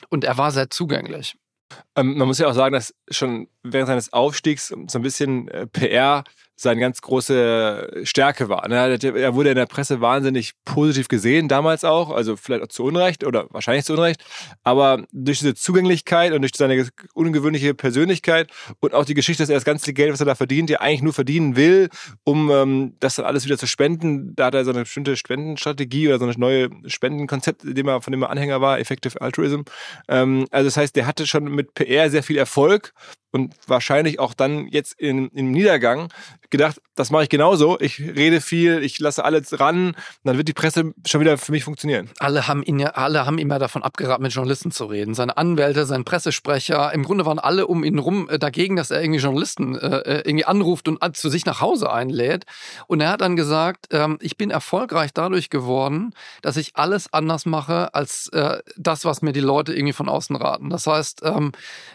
[0.10, 1.36] und er war sehr zugänglich.
[1.96, 5.68] Ähm, man muss ja auch sagen, dass schon während seines Aufstiegs so ein bisschen äh,
[5.68, 6.24] PR
[6.56, 8.68] seine ganz große Stärke war.
[8.68, 8.98] Ne?
[9.02, 13.26] Er wurde in der Presse wahnsinnig positiv gesehen, damals auch, also vielleicht auch zu Unrecht
[13.26, 14.24] oder wahrscheinlich zu Unrecht,
[14.64, 19.56] aber durch diese Zugänglichkeit und durch seine ungewöhnliche Persönlichkeit und auch die Geschichte, dass er
[19.56, 21.90] das ganze Geld, was er da verdient, ja eigentlich nur verdienen will,
[22.24, 26.08] um ähm, das dann alles wieder zu spenden, da hat er so eine bestimmte Spendenstrategie
[26.08, 27.74] oder so ein neues Spendenkonzept, von
[28.12, 29.62] dem er Anhänger war, Effective Altruism.
[30.08, 32.94] Ähm, also das heißt, der hatte schon mit PR sehr viel Erfolg
[33.36, 36.08] und wahrscheinlich auch dann jetzt in, im Niedergang
[36.50, 37.80] gedacht, das mache ich genauso.
[37.80, 41.64] Ich rede viel, ich lasse alles ran, dann wird die Presse schon wieder für mich
[41.64, 42.10] funktionieren.
[42.20, 45.14] Alle haben ihn ja, alle haben ja davon abgeraten, mit Journalisten zu reden.
[45.14, 49.02] Seine Anwälte, sein Pressesprecher, im Grunde waren alle um ihn rum äh, dagegen, dass er
[49.02, 52.46] irgendwie Journalisten äh, äh irgendwie anruft und zu sich nach Hause einlädt.
[52.88, 57.46] Und er hat dann gesagt, ähm, ich bin erfolgreich dadurch geworden, dass ich alles anders
[57.46, 60.70] mache als äh, das, was mir die Leute irgendwie von außen raten.
[60.70, 61.52] Das heißt, ähm,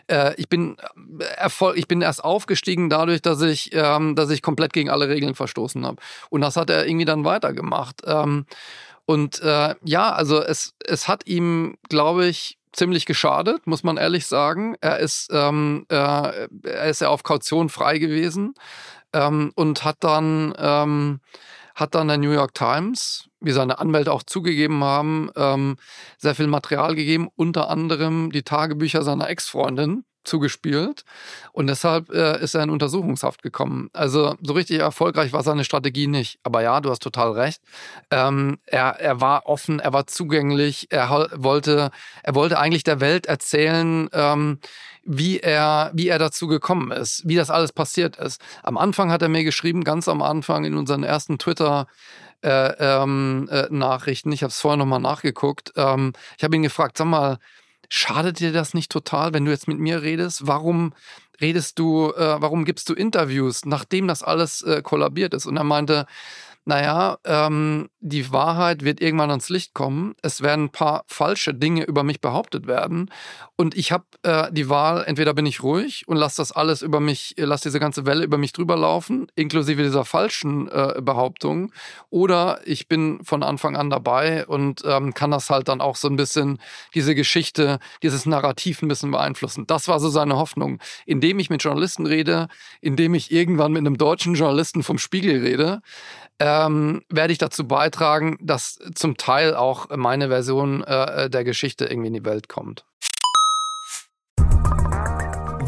[0.09, 0.77] äh, ich bin
[1.19, 5.09] äh, Erfolg, ich bin erst aufgestiegen dadurch, dass ich, ähm, dass ich komplett gegen alle
[5.09, 5.97] Regeln verstoßen habe.
[6.31, 8.03] Und das hat er irgendwie dann weitergemacht.
[8.05, 8.47] Ähm,
[9.07, 14.27] und äh, ja, also es, es hat ihm, glaube ich, ziemlich geschadet, muss man ehrlich
[14.27, 14.77] sagen.
[14.81, 18.55] Er ist, ähm, äh, er ist ja auf Kaution frei gewesen
[19.13, 21.21] ähm, und hat dann, ähm,
[21.75, 25.77] hat dann der New York Times, wie seine Anwälte auch zugegeben haben, ähm,
[26.19, 31.05] sehr viel Material gegeben, unter anderem die Tagebücher seiner Ex-Freundin, zugespielt
[31.53, 33.91] und deshalb äh, ist er in Untersuchungshaft gekommen.
[33.93, 36.39] Also so richtig erfolgreich war seine Strategie nicht.
[36.43, 37.63] Aber ja, du hast total recht.
[38.11, 41.91] Ähm, er, er war offen, er war zugänglich, er wollte,
[42.23, 44.59] er wollte eigentlich der Welt erzählen, ähm,
[45.05, 48.41] wie er, wie er dazu gekommen ist, wie das alles passiert ist.
[48.63, 51.87] Am Anfang hat er mir geschrieben, ganz am Anfang in unseren ersten Twitter-
[52.43, 54.33] äh, ähm, äh, Nachrichten.
[54.33, 55.73] Ich habe es vorher nochmal nachgeguckt.
[55.77, 57.39] Ähm, ich habe ihn gefragt, sag mal,
[57.93, 60.47] Schadet dir das nicht total, wenn du jetzt mit mir redest?
[60.47, 60.95] Warum
[61.41, 65.47] redest du, äh, warum gibst du Interviews, nachdem das alles äh, kollabiert ist?
[65.47, 66.07] Und er meinte,
[66.71, 70.15] naja, ähm, die Wahrheit wird irgendwann ans Licht kommen.
[70.23, 73.11] Es werden ein paar falsche Dinge über mich behauptet werden.
[73.57, 77.01] Und ich habe äh, die Wahl, entweder bin ich ruhig und lasse das alles über
[77.01, 81.73] mich, äh, lasse diese ganze Welle über mich drüber laufen, inklusive dieser falschen äh, Behauptungen,
[82.09, 86.07] oder ich bin von Anfang an dabei und ähm, kann das halt dann auch so
[86.07, 86.59] ein bisschen,
[86.95, 89.67] diese Geschichte, dieses Narrativ ein bisschen beeinflussen.
[89.67, 90.79] Das war so seine Hoffnung.
[91.05, 92.47] Indem ich mit Journalisten rede,
[92.81, 95.83] indem ich irgendwann mit einem deutschen Journalisten vom Spiegel rede,
[96.41, 102.09] ähm, werde ich dazu beitragen, dass zum Teil auch meine Version äh, der Geschichte irgendwie
[102.09, 102.85] in die Welt kommt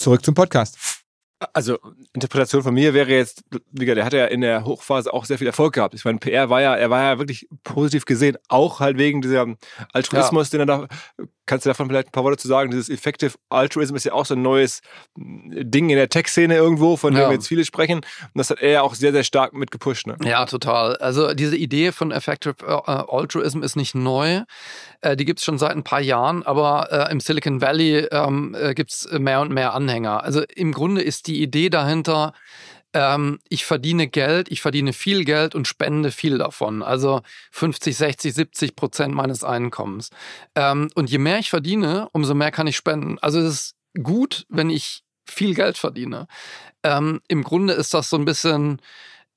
[0.00, 0.78] Zurück zum Podcast.
[1.52, 1.78] Also
[2.14, 5.36] Interpretation von mir wäre jetzt, wie gesagt, der hat ja in der Hochphase auch sehr
[5.36, 5.94] viel Erfolg gehabt.
[5.94, 9.46] Ich meine, PR war ja, er war ja wirklich positiv gesehen, auch halt wegen dieser
[9.92, 10.58] Altruismus, ja.
[10.58, 12.70] den er da Kannst du davon vielleicht ein paar Worte zu sagen?
[12.70, 14.82] Dieses Effective Altruism ist ja auch so ein neues
[15.16, 17.32] Ding in der Tech-Szene irgendwo, von dem ja.
[17.32, 17.96] jetzt viele sprechen.
[17.96, 20.06] Und das hat er ja auch sehr, sehr stark mit gepusht.
[20.06, 20.16] Ne?
[20.22, 20.94] Ja, total.
[20.98, 24.42] Also diese Idee von Effective äh, Altruism ist nicht neu.
[25.00, 28.54] Äh, die gibt es schon seit ein paar Jahren, aber äh, im Silicon Valley ähm,
[28.56, 30.22] äh, gibt es mehr und mehr Anhänger.
[30.22, 32.32] Also im Grunde ist die Idee dahinter,
[32.92, 36.82] ähm, ich verdiene Geld, ich verdiene viel Geld und spende viel davon.
[36.82, 37.22] Also
[37.52, 40.10] 50, 60, 70 Prozent meines Einkommens.
[40.54, 43.18] Ähm, und je mehr ich verdiene, umso mehr kann ich spenden.
[43.20, 46.26] Also es ist gut, wenn ich viel Geld verdiene.
[46.82, 48.80] Ähm, Im Grunde ist das so ein bisschen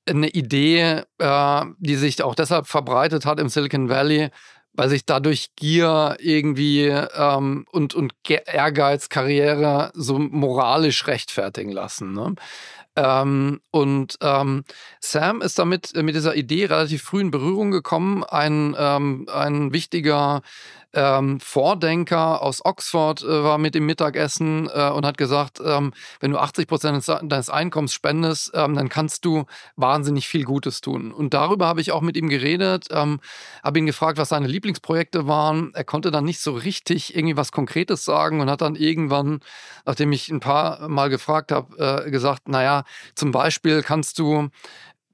[0.08, 4.30] eine Idee, äh, die sich auch deshalb verbreitet hat im Silicon Valley,
[4.72, 12.12] weil sich dadurch Gier irgendwie ähm, und, und Ehrgeiz, Karriere so moralisch rechtfertigen lassen.
[12.12, 12.34] Ne?
[12.96, 14.64] Ähm, und ähm,
[15.00, 18.22] Sam ist damit äh, mit dieser Idee relativ früh in Berührung gekommen.
[18.24, 20.42] Ein, ähm, ein wichtiger
[20.94, 26.30] ähm, Vordenker aus Oxford äh, war mit dem Mittagessen äh, und hat gesagt, ähm, wenn
[26.30, 29.44] du 80 Prozent deines Einkommens spendest, ähm, dann kannst du
[29.76, 31.12] wahnsinnig viel Gutes tun.
[31.12, 33.20] Und darüber habe ich auch mit ihm geredet, ähm,
[33.62, 35.72] habe ihn gefragt, was seine Lieblingsprojekte waren.
[35.74, 39.40] Er konnte dann nicht so richtig irgendwie was Konkretes sagen und hat dann irgendwann,
[39.84, 44.50] nachdem ich ein paar Mal gefragt habe, äh, gesagt, naja, zum Beispiel kannst du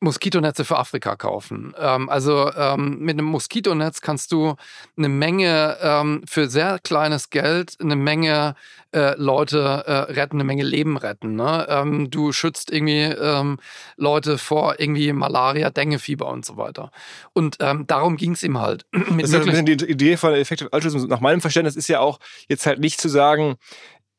[0.01, 1.75] Moskitonetze für Afrika kaufen.
[1.79, 4.57] Ähm, also ähm, mit einem Moskitonetz kannst du
[4.97, 8.55] eine Menge ähm, für sehr kleines Geld eine Menge
[8.93, 11.37] äh, Leute äh, retten, eine Menge Leben retten.
[11.37, 11.67] Ne?
[11.69, 13.59] Ähm, du schützt irgendwie ähm,
[13.97, 16.91] Leute vor irgendwie Malaria, Dengefieber und so weiter.
[17.33, 18.87] Und ähm, darum ging es ihm halt.
[18.93, 21.07] das ist ja ein bisschen die Idee von Effective Altruism.
[21.09, 23.57] Nach meinem Verständnis ist ja auch jetzt halt nicht zu sagen,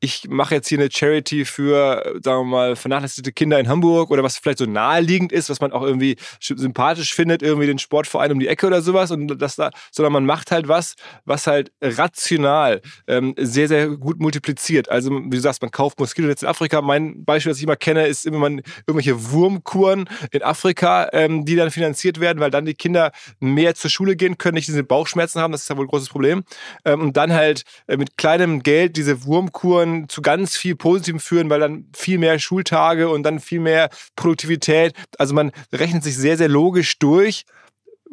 [0.04, 4.24] ich mache jetzt hier eine Charity für, sagen wir mal, vernachlässigte Kinder in Hamburg oder
[4.24, 8.40] was vielleicht so naheliegend ist, was man auch irgendwie sympathisch findet, irgendwie den Sportverein um
[8.40, 12.82] die Ecke oder sowas und das da, sondern man macht halt was, was halt rational
[13.08, 14.90] ähm, sehr, sehr gut multipliziert.
[14.90, 16.82] Also, wie du sagst, man kauft Moskitonetz in Afrika.
[16.82, 21.56] Mein Beispiel, das ich immer kenne, ist immer man irgendwelche Wurmkuren in Afrika, ähm, die
[21.56, 25.40] dann finanziert werden, weil dann die Kinder mehr zur Schule gehen können, nicht diese Bauchschmerzen
[25.40, 26.44] haben, das ist ja wohl ein großes Problem.
[26.86, 31.50] Ähm, und dann halt äh, mit kleinem Geld diese Wurmkuren zu ganz viel Positivem führen,
[31.50, 34.94] weil dann viel mehr Schultage und dann viel mehr Produktivität.
[35.18, 37.46] Also man rechnet sich sehr, sehr logisch durch,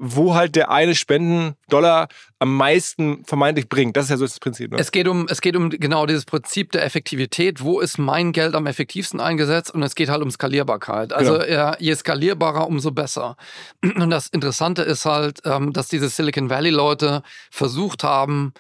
[0.01, 2.07] wo halt der eine Spendendollar
[2.39, 3.97] am meisten vermeintlich bringt.
[3.97, 4.71] Das ist ja so das Prinzip.
[4.71, 4.79] Ne?
[4.79, 7.63] Es geht um, es geht um genau dieses Prinzip der Effektivität.
[7.63, 9.75] Wo ist mein Geld am effektivsten eingesetzt?
[9.75, 11.13] Und es geht halt um Skalierbarkeit.
[11.13, 11.75] Also genau.
[11.81, 13.37] je skalierbarer, umso besser.
[13.83, 18.53] Und das Interessante ist halt, ähm, dass diese Silicon Valley Leute versucht haben,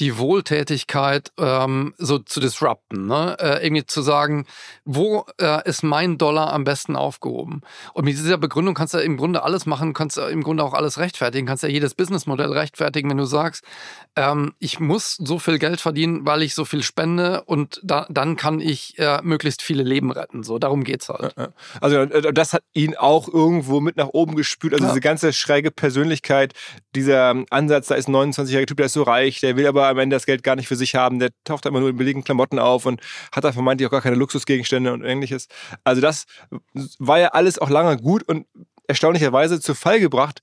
[0.00, 3.36] die Wohltätigkeit ähm, so zu disrupten, ne?
[3.38, 4.44] Äh, irgendwie zu sagen,
[4.84, 7.60] wo äh, ist mein Dollar am besten aufgehoben?
[7.92, 10.74] Und mit dieser Begründung kannst du im Grunde alles machen, kannst du im Grunde auch
[10.74, 13.64] alles rechtfertigen, kannst ja jedes Businessmodell rechtfertigen, wenn du sagst,
[14.16, 18.36] ähm, ich muss so viel Geld verdienen, weil ich so viel spende und da, dann
[18.36, 20.42] kann ich äh, möglichst viele Leben retten.
[20.42, 21.34] So, darum geht's halt.
[21.80, 24.74] Also äh, das hat ihn auch irgendwo mit nach oben gespült.
[24.74, 24.90] Also ja.
[24.90, 26.52] diese ganze schräge Persönlichkeit,
[26.96, 29.98] dieser Ansatz, da ist ein 29-jähriger Typ, der ist so reich, der will aber am
[29.98, 31.18] Ende das Geld gar nicht für sich haben.
[31.18, 33.00] Der taucht immer nur in billigen Klamotten auf und
[33.32, 35.48] hat da vermeintlich auch gar keine Luxusgegenstände und ähnliches.
[35.84, 36.26] Also das
[36.98, 38.46] war ja alles auch lange gut und
[38.86, 40.42] erstaunlicherweise zu Fall gebracht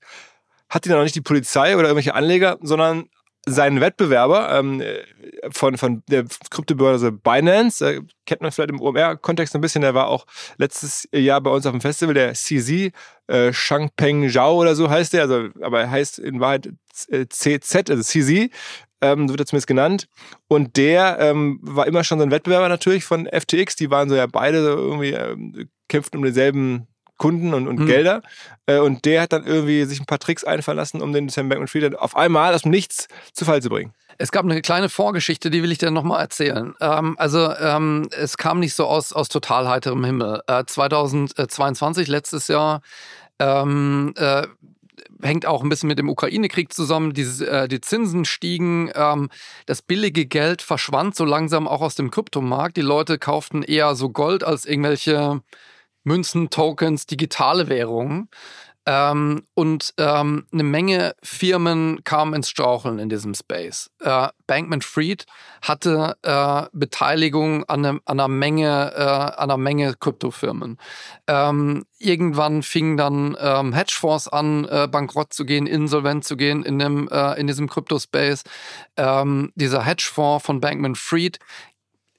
[0.72, 3.10] hat ihn dann auch nicht die Polizei oder irgendwelche Anleger, sondern
[3.44, 4.82] sein Wettbewerber ähm,
[5.50, 10.08] von, von der Kryptobörse Binance, äh, kennt man vielleicht im OMR-Kontext ein bisschen, der war
[10.08, 10.26] auch
[10.56, 12.92] letztes Jahr bei uns auf dem Festival, der CZ,
[13.26, 17.92] äh, Shangpeng Zhao oder so heißt der, also, aber er heißt in Wahrheit CZ, äh,
[17.92, 18.50] also CZ,
[19.02, 20.08] ähm, so wird er zumindest genannt.
[20.48, 23.76] Und der ähm, war immer schon so ein Wettbewerber natürlich von FTX.
[23.76, 26.86] Die waren so ja beide so irgendwie, ähm, kämpften um denselben
[27.18, 27.86] Kunden und, und mhm.
[27.86, 28.22] Gelder.
[28.66, 31.48] Äh, und der hat dann irgendwie sich ein paar Tricks einfallen lassen, um den Sam
[31.48, 33.92] Bankman-Fried auf einmal aus dem Nichts zu Fall zu bringen.
[34.18, 36.74] Es gab eine kleine Vorgeschichte, die will ich dir nochmal erzählen.
[36.80, 40.42] Ähm, also ähm, es kam nicht so aus, aus total heiterem Himmel.
[40.46, 42.82] Äh, 2022, letztes Jahr,
[43.38, 44.46] ähm, äh,
[45.22, 47.12] hängt auch ein bisschen mit dem Ukraine-Krieg zusammen.
[47.14, 49.30] Die, äh, die Zinsen stiegen, ähm,
[49.66, 52.76] das billige Geld verschwand so langsam auch aus dem Kryptomarkt.
[52.76, 55.42] Die Leute kauften eher so Gold als irgendwelche
[56.04, 58.28] Münzen, Tokens, digitale Währungen.
[58.84, 63.90] Ähm, und ähm, eine Menge Firmen kamen ins Straucheln in diesem Space.
[64.00, 65.24] Äh, Bankman Fried
[65.62, 68.92] hatte äh, Beteiligung an, ne, an, einer Menge,
[69.86, 70.78] äh, Kryptofirmen.
[71.28, 76.78] Ähm, irgendwann fingen dann ähm, Hedgefonds an, äh, bankrott zu gehen, insolvent zu gehen in,
[76.78, 78.42] dem, äh, in diesem Kryptospace.
[78.96, 81.38] Ähm, dieser Hedgefonds von Bankman Fried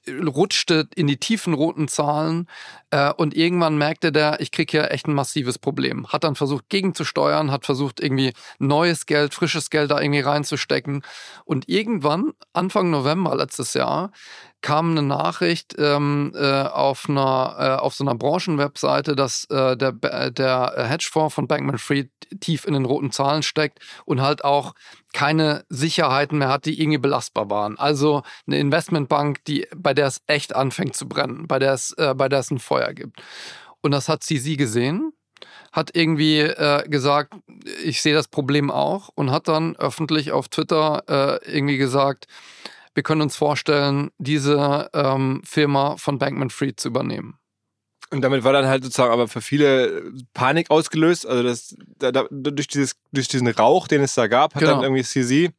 [0.08, 2.48] rutschte in die tiefen roten Zahlen
[2.90, 6.06] äh, und irgendwann merkte der, ich kriege hier echt ein massives Problem.
[6.08, 11.02] Hat dann versucht gegenzusteuern, hat versucht irgendwie neues Geld, frisches Geld da irgendwie reinzustecken
[11.44, 14.10] und irgendwann, Anfang November letztes Jahr,
[14.64, 19.92] kam eine Nachricht ähm, äh, auf, einer, äh, auf so einer Branchenwebseite, dass äh, der,
[20.30, 24.72] der Hedgefonds von Bankman Fried tief in den roten Zahlen steckt und halt auch
[25.12, 27.78] keine Sicherheiten mehr hat, die irgendwie belastbar waren.
[27.78, 32.14] Also eine Investmentbank, die, bei der es echt anfängt zu brennen, bei der es, äh,
[32.16, 33.22] bei der es ein Feuer gibt.
[33.82, 35.12] Und das hat sie gesehen
[35.72, 37.34] hat irgendwie äh, gesagt,
[37.82, 42.28] ich sehe das Problem auch und hat dann öffentlich auf Twitter äh, irgendwie gesagt,
[42.94, 47.38] wir können uns vorstellen, diese ähm, Firma von Bankman Fried zu übernehmen.
[48.10, 51.26] Und damit war dann halt sozusagen aber für viele Panik ausgelöst.
[51.26, 54.74] Also das, da, da, durch, dieses, durch diesen Rauch, den es da gab, hat genau.
[54.74, 55.52] dann irgendwie CZ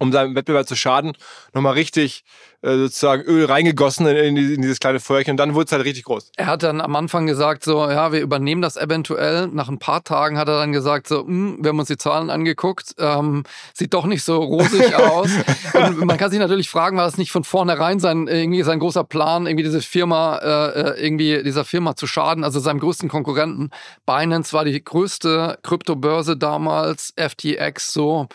[0.00, 1.12] um seinem Wettbewerb zu schaden,
[1.52, 2.24] nochmal richtig
[2.62, 6.04] äh, sozusagen Öl reingegossen in, in, dieses kleine Feuerchen und dann wurde es halt richtig
[6.04, 6.32] groß.
[6.36, 9.46] Er hat dann am Anfang gesagt, so, ja, wir übernehmen das eventuell.
[9.48, 12.30] Nach ein paar Tagen hat er dann gesagt, so, hm, wir haben uns die Zahlen
[12.30, 15.30] angeguckt, ähm, sieht doch nicht so rosig aus.
[15.74, 19.04] und man kann sich natürlich fragen, war das nicht von vornherein sein, irgendwie sein großer
[19.04, 23.70] Plan, irgendwie diese Firma, äh, äh irgendwie dieser Firma zu schaden, also seinem größten Konkurrenten.
[24.06, 28.28] Binance war die größte Kryptobörse damals, FTX so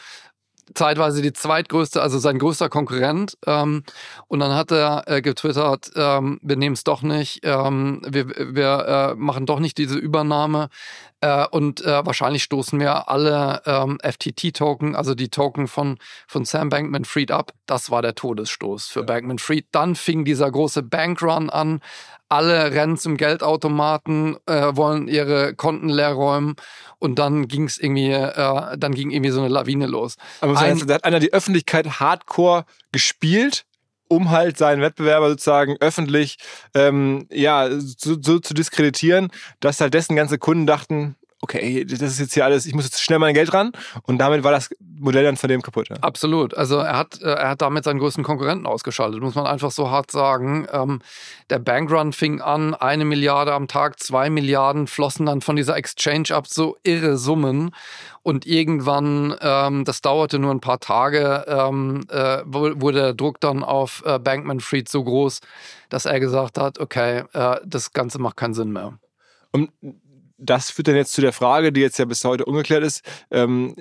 [0.74, 3.38] zeitweise die zweitgrößte, also sein größter Konkurrent.
[3.46, 3.84] Ähm,
[4.28, 9.14] und dann hat er äh, getwittert, ähm, wir nehmen es doch nicht, ähm, wir, wir
[9.14, 10.70] äh, machen doch nicht diese Übernahme.
[11.22, 15.98] Äh, und äh, wahrscheinlich stoßen wir alle ähm, FTT-Token, also die Token von,
[16.28, 17.52] von Sam Bankman Fried ab.
[17.66, 19.06] Das war der Todesstoß für ja.
[19.06, 19.68] Bankman Fried.
[19.72, 21.82] Dann fing dieser große Bankrun an
[22.36, 26.56] alle rennen zum Geldautomaten, äh, wollen ihre Konten leer räumen
[27.00, 30.18] und dann ging es irgendwie, äh, dann ging irgendwie so eine Lawine los.
[30.42, 33.66] Aber Ein, da hat einer die Öffentlichkeit hardcore gespielt
[34.08, 36.38] um halt seinen Wettbewerber sozusagen öffentlich
[36.76, 42.20] ähm, ja, so, so zu diskreditieren, dass halt dessen ganze Kunden dachten, okay, das ist
[42.20, 43.72] jetzt hier alles, ich muss jetzt schnell mein Geld ran
[44.04, 45.90] und damit war das Modell dann von dem kaputt.
[45.90, 45.98] Ja?
[46.02, 46.56] Absolut.
[46.56, 49.92] Also er hat, äh, er hat damit seinen größten Konkurrenten ausgeschaltet, muss man einfach so
[49.92, 50.68] hart sagen.
[50.72, 51.02] Ähm,
[51.52, 56.32] der Bankrun fing an, eine Milliarde am Tag, zwei Milliarden flossen dann von dieser Exchange
[56.32, 57.70] ab, so irre Summen.
[58.24, 63.64] Und irgendwann, ähm, das dauerte nur ein paar Tage, ähm, äh, wurde der Druck dann
[63.64, 65.42] auf äh, Bankman Fried so groß,
[65.90, 68.98] dass er gesagt hat, okay, äh, das Ganze macht keinen Sinn mehr.
[69.52, 69.70] Und
[70.38, 73.76] das führt dann jetzt zu der Frage, die jetzt ja bis heute ungeklärt ist, ähm,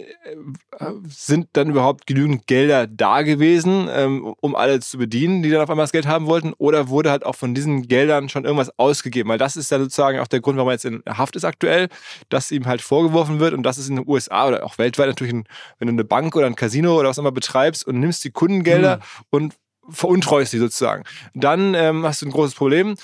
[1.06, 5.70] sind dann überhaupt genügend Gelder da gewesen, ähm, um alle zu bedienen, die dann auf
[5.70, 6.52] einmal das Geld haben wollten?
[6.58, 9.28] Oder wurde halt auch von diesen Geldern schon irgendwas ausgegeben?
[9.28, 11.88] Weil das ist dann sozusagen auch der Grund, warum er jetzt in Haft ist aktuell,
[12.28, 15.34] dass ihm halt vorgeworfen wird und das ist in den USA oder auch weltweit natürlich,
[15.34, 15.44] ein,
[15.78, 18.96] wenn du eine Bank oder ein Casino oder was immer betreibst und nimmst die Kundengelder
[18.96, 19.02] mhm.
[19.30, 19.54] und
[19.88, 21.04] veruntreust sie sozusagen.
[21.34, 22.94] Dann ähm, hast du ein großes Problem.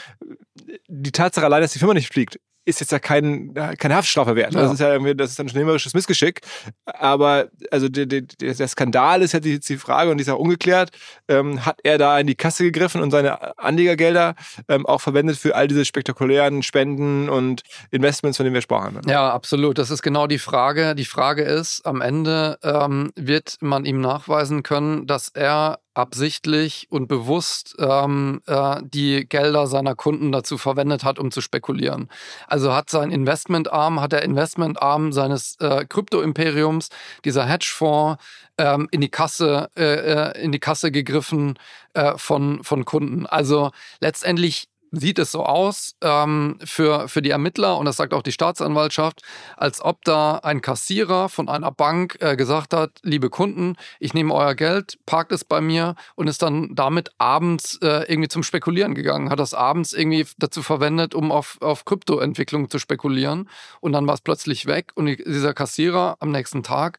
[0.88, 4.54] Die Tatsache allein, dass die Firma nicht fliegt, ist jetzt ja kein, keine Haftstrafe wert.
[4.54, 4.62] Ja.
[4.62, 6.40] Das ist ja irgendwie, das ist ein unternehmerisches Missgeschick.
[6.84, 10.90] Aber also der, der, der Skandal ist jetzt die Frage und die ist auch ungeklärt.
[11.28, 14.34] Ähm, hat er da in die Kasse gegriffen und seine Anlegergelder
[14.68, 19.00] ähm, auch verwendet für all diese spektakulären Spenden und Investments, von denen wir sprachen?
[19.06, 19.78] Ja, absolut.
[19.78, 20.94] Das ist genau die Frage.
[20.94, 27.09] Die Frage ist, am Ende ähm, wird man ihm nachweisen können, dass er absichtlich und
[27.09, 32.09] bewusst ähm, äh, die Gelder seiner Kunden dazu verwendet hat, um zu spekulieren.
[32.47, 36.91] Also hat sein Investmentarm, hat der Investmentarm seines äh, Krypto-Imperiums,
[37.24, 38.22] dieser Hedgefonds,
[38.59, 41.59] ähm, in die Kasse, äh, äh in die Kasse gegriffen
[41.95, 43.26] äh, von, von Kunden.
[43.26, 43.70] Also
[44.01, 48.32] letztendlich sieht es so aus ähm, für, für die Ermittler, und das sagt auch die
[48.32, 49.22] Staatsanwaltschaft,
[49.57, 54.34] als ob da ein Kassierer von einer Bank äh, gesagt hat, liebe Kunden, ich nehme
[54.34, 58.95] euer Geld, parkt es bei mir und ist dann damit abends äh, irgendwie zum Spekulieren
[58.95, 63.49] gegangen, hat das abends irgendwie dazu verwendet, um auf, auf Kryptoentwicklung zu spekulieren.
[63.80, 66.99] Und dann war es plötzlich weg und dieser Kassierer am nächsten Tag,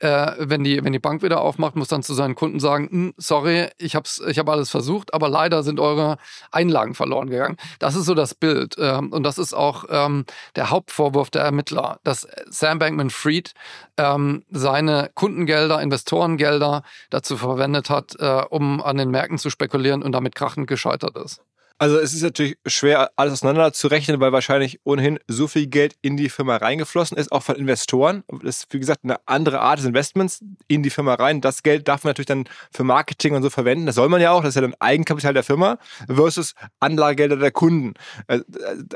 [0.00, 3.14] äh, wenn, die, wenn die Bank wieder aufmacht, muss dann zu seinen Kunden sagen, hm,
[3.16, 6.18] sorry, ich habe ich hab alles versucht, aber leider sind eure
[6.50, 7.56] Einlagen verloren verloren gegangen.
[7.78, 8.76] Das ist so das Bild.
[8.78, 10.24] Ähm, und das ist auch ähm,
[10.56, 13.54] der Hauptvorwurf der Ermittler, dass Sam Bankman Fried
[13.96, 20.12] ähm, seine Kundengelder, Investorengelder dazu verwendet hat, äh, um an den Märkten zu spekulieren und
[20.12, 21.42] damit krachend gescheitert ist.
[21.80, 25.94] Also es ist natürlich schwer, alles auseinander zu rechnen, weil wahrscheinlich ohnehin so viel Geld
[26.02, 28.24] in die Firma reingeflossen ist, auch von Investoren.
[28.42, 31.40] Das ist, wie gesagt, eine andere Art des Investments in die Firma rein.
[31.40, 33.86] Das Geld darf man natürlich dann für Marketing und so verwenden.
[33.86, 34.42] Das soll man ja auch.
[34.42, 37.94] Das ist ja dann Eigenkapital der Firma versus Anlagegelder der Kunden.
[38.26, 38.40] Äh,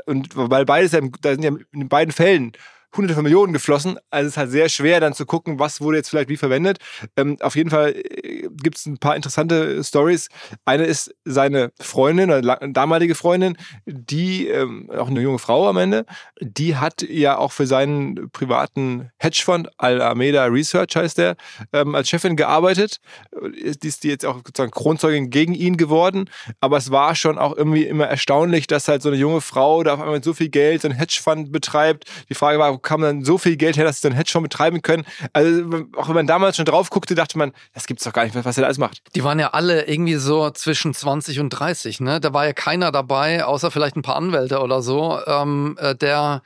[0.05, 2.51] und weil beides, da sind ja in beiden Fällen
[2.95, 3.97] hunderte von Millionen geflossen.
[4.09, 6.77] Also es ist halt sehr schwer dann zu gucken, was wurde jetzt vielleicht wie verwendet.
[7.17, 10.29] Ähm, auf jeden Fall äh, gibt es ein paar interessante Stories.
[10.65, 16.05] Eine ist seine Freundin, oder damalige Freundin, die, ähm, auch eine junge Frau am Ende,
[16.39, 21.35] die hat ja auch für seinen privaten Hedgefonds, Alameda Research heißt der,
[21.71, 22.99] ähm, als Chefin gearbeitet.
[23.81, 26.29] Die ist jetzt auch sozusagen Kronzeugin gegen ihn geworden.
[26.59, 29.93] Aber es war schon auch irgendwie immer erstaunlich, dass halt so eine junge Frau da
[29.93, 32.05] auf einmal mit so viel Geld so ein Hedgefonds betreibt.
[32.29, 35.05] Die Frage war, kam dann so viel Geld her, dass sie dann Hedgefonds betreiben können.
[35.33, 38.35] Also auch wenn man damals schon drauf guckte, dachte man, das gibt's doch gar nicht,
[38.35, 39.01] was er da alles macht.
[39.15, 42.19] Die waren ja alle irgendwie so zwischen 20 und 30, ne?
[42.19, 46.41] Da war ja keiner dabei, außer vielleicht ein paar Anwälte oder so, ähm, äh, der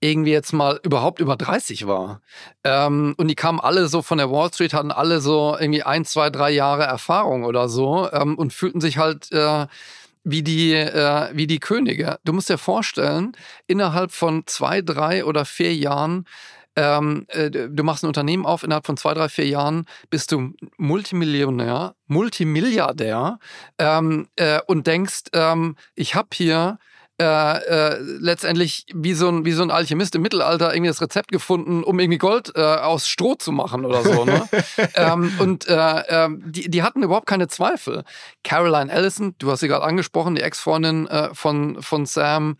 [0.00, 2.20] irgendwie jetzt mal überhaupt über 30 war.
[2.64, 6.04] Ähm, und die kamen alle so von der Wall Street, hatten alle so irgendwie ein,
[6.04, 9.66] zwei, drei Jahre Erfahrung oder so ähm, und fühlten sich halt äh,
[10.26, 12.18] wie die, äh, wie die Könige.
[12.24, 13.32] Du musst dir vorstellen,
[13.68, 16.26] innerhalb von zwei, drei oder vier Jahren
[16.78, 20.52] ähm, äh, du machst ein Unternehmen auf, innerhalb von zwei, drei, vier Jahren bist du
[20.76, 23.38] Multimillionär, Multimilliardär
[23.78, 26.78] ähm, äh, und denkst, ähm, ich habe hier
[27.18, 31.32] äh, äh, letztendlich wie so, ein, wie so ein Alchemist im Mittelalter irgendwie das Rezept
[31.32, 34.24] gefunden, um irgendwie Gold äh, aus Stroh zu machen oder so.
[34.26, 34.46] Ne?
[34.94, 38.04] ähm, und äh, ähm, die, die hatten überhaupt keine Zweifel.
[38.44, 42.58] Caroline Ellison, du hast sie gerade angesprochen, die Ex-Freundin äh, von, von Sam,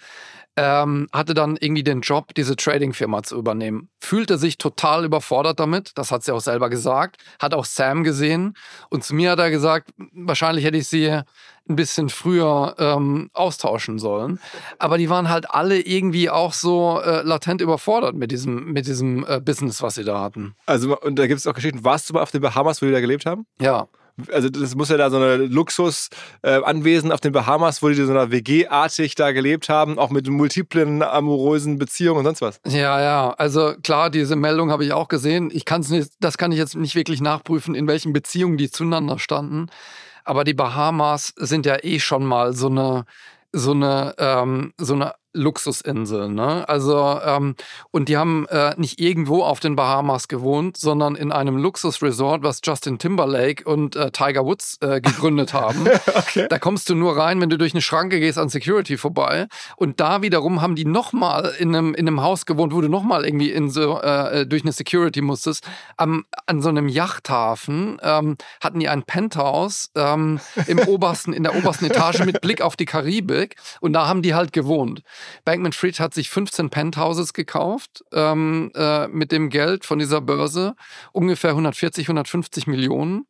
[0.57, 3.89] ähm, hatte dann irgendwie den Job, diese Trading-Firma zu übernehmen.
[4.01, 8.55] Fühlte sich total überfordert damit, das hat sie auch selber gesagt, hat auch Sam gesehen
[8.89, 11.21] und zu mir hat er gesagt, wahrscheinlich hätte ich sie
[11.69, 14.39] ein bisschen früher ähm, austauschen sollen.
[14.79, 19.27] Aber die waren halt alle irgendwie auch so äh, latent überfordert mit diesem, mit diesem
[19.27, 20.55] äh, Business, was sie da hatten.
[20.67, 21.85] Also, und da gibt es auch Geschichten.
[21.85, 23.47] Warst du mal auf den Bahamas, wo die da gelebt haben?
[23.61, 23.89] Ja
[24.33, 28.11] also das muss ja da so eine Luxus-Anwesen äh, auf den Bahamas, wo die so
[28.11, 32.61] einer WG-artig da gelebt haben, auch mit multiplen amorösen Beziehungen und sonst was.
[32.67, 35.51] Ja, ja, also klar, diese Meldung habe ich auch gesehen.
[35.53, 38.71] Ich kann es nicht, das kann ich jetzt nicht wirklich nachprüfen, in welchen Beziehungen die
[38.71, 39.67] zueinander standen.
[40.25, 43.05] Aber die Bahamas sind ja eh schon mal so eine
[43.53, 46.29] so eine ähm, so eine Luxusinsel.
[46.29, 46.69] Ne?
[46.69, 47.55] Also, ähm,
[47.91, 52.61] und die haben äh, nicht irgendwo auf den Bahamas gewohnt, sondern in einem Luxusresort, was
[52.65, 55.87] Justin Timberlake und äh, Tiger Woods äh, gegründet haben.
[56.15, 56.47] okay.
[56.49, 59.47] Da kommst du nur rein, wenn du durch eine Schranke gehst an Security vorbei.
[59.77, 63.25] Und da wiederum haben die nochmal in einem, in einem Haus gewohnt, wo du nochmal
[63.25, 65.69] irgendwie in so, äh, durch eine Security musstest.
[65.97, 71.55] Am, an so einem Yachthafen ähm, hatten die ein Penthouse ähm, im obersten, in der
[71.55, 73.57] obersten Etage mit Blick auf die Karibik.
[73.81, 75.03] Und da haben die halt gewohnt.
[75.45, 80.75] Bankman Fried hat sich 15 Penthouses gekauft ähm, äh, mit dem Geld von dieser Börse,
[81.13, 83.27] ungefähr 140, 150 Millionen,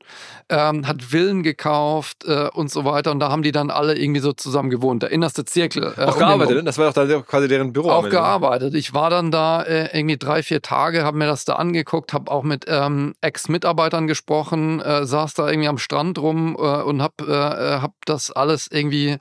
[0.49, 3.11] ähm, hat Villen gekauft äh, und so weiter.
[3.11, 5.03] Und da haben die dann alle irgendwie so zusammen gewohnt.
[5.03, 5.95] Der innerste Zirkel.
[5.97, 6.65] Äh, auch gearbeitet, ne?
[6.65, 7.91] Das war doch dann quasi deren Büro.
[7.91, 8.75] Auch gearbeitet.
[8.75, 12.31] Ich war dann da äh, irgendwie drei, vier Tage, habe mir das da angeguckt, habe
[12.31, 17.17] auch mit ähm, Ex-Mitarbeitern gesprochen, äh, saß da irgendwie am Strand rum äh, und habe
[17.27, 19.19] hab das alles irgendwie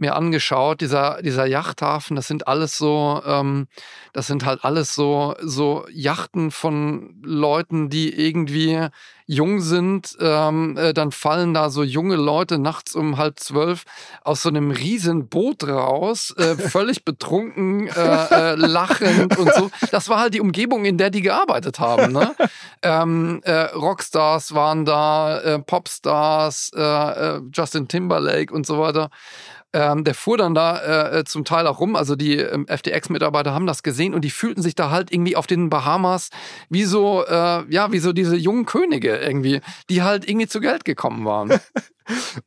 [0.00, 3.68] mir angeschaut, dieser, dieser Yachthafen, das sind alles so, ähm,
[4.12, 8.88] das sind halt alles so, so Yachten von Leuten, die irgendwie
[9.30, 10.16] jung sind.
[10.20, 13.84] Ähm, äh, dann fallen da so junge Leute nachts um halb zwölf
[14.24, 19.70] aus so einem riesen Boot raus, äh, völlig betrunken, äh, äh, lachend und so.
[19.92, 22.12] Das war halt die Umgebung, in der die gearbeitet haben.
[22.12, 22.34] Ne?
[22.82, 26.72] Ähm, äh, Rockstars waren da, äh, Popstars,
[27.52, 29.10] Justin Timberlake und so weiter.
[29.72, 31.94] Ähm, der fuhr dann da äh, äh zum Teil auch rum.
[31.96, 35.46] Also die ähm, FTX-Mitarbeiter haben das gesehen und die fühlten sich da halt irgendwie auf
[35.46, 36.30] den Bahamas
[36.68, 40.84] wie so, äh, ja, wie so diese jungen Könige irgendwie, die halt irgendwie zu Geld
[40.84, 41.60] gekommen waren.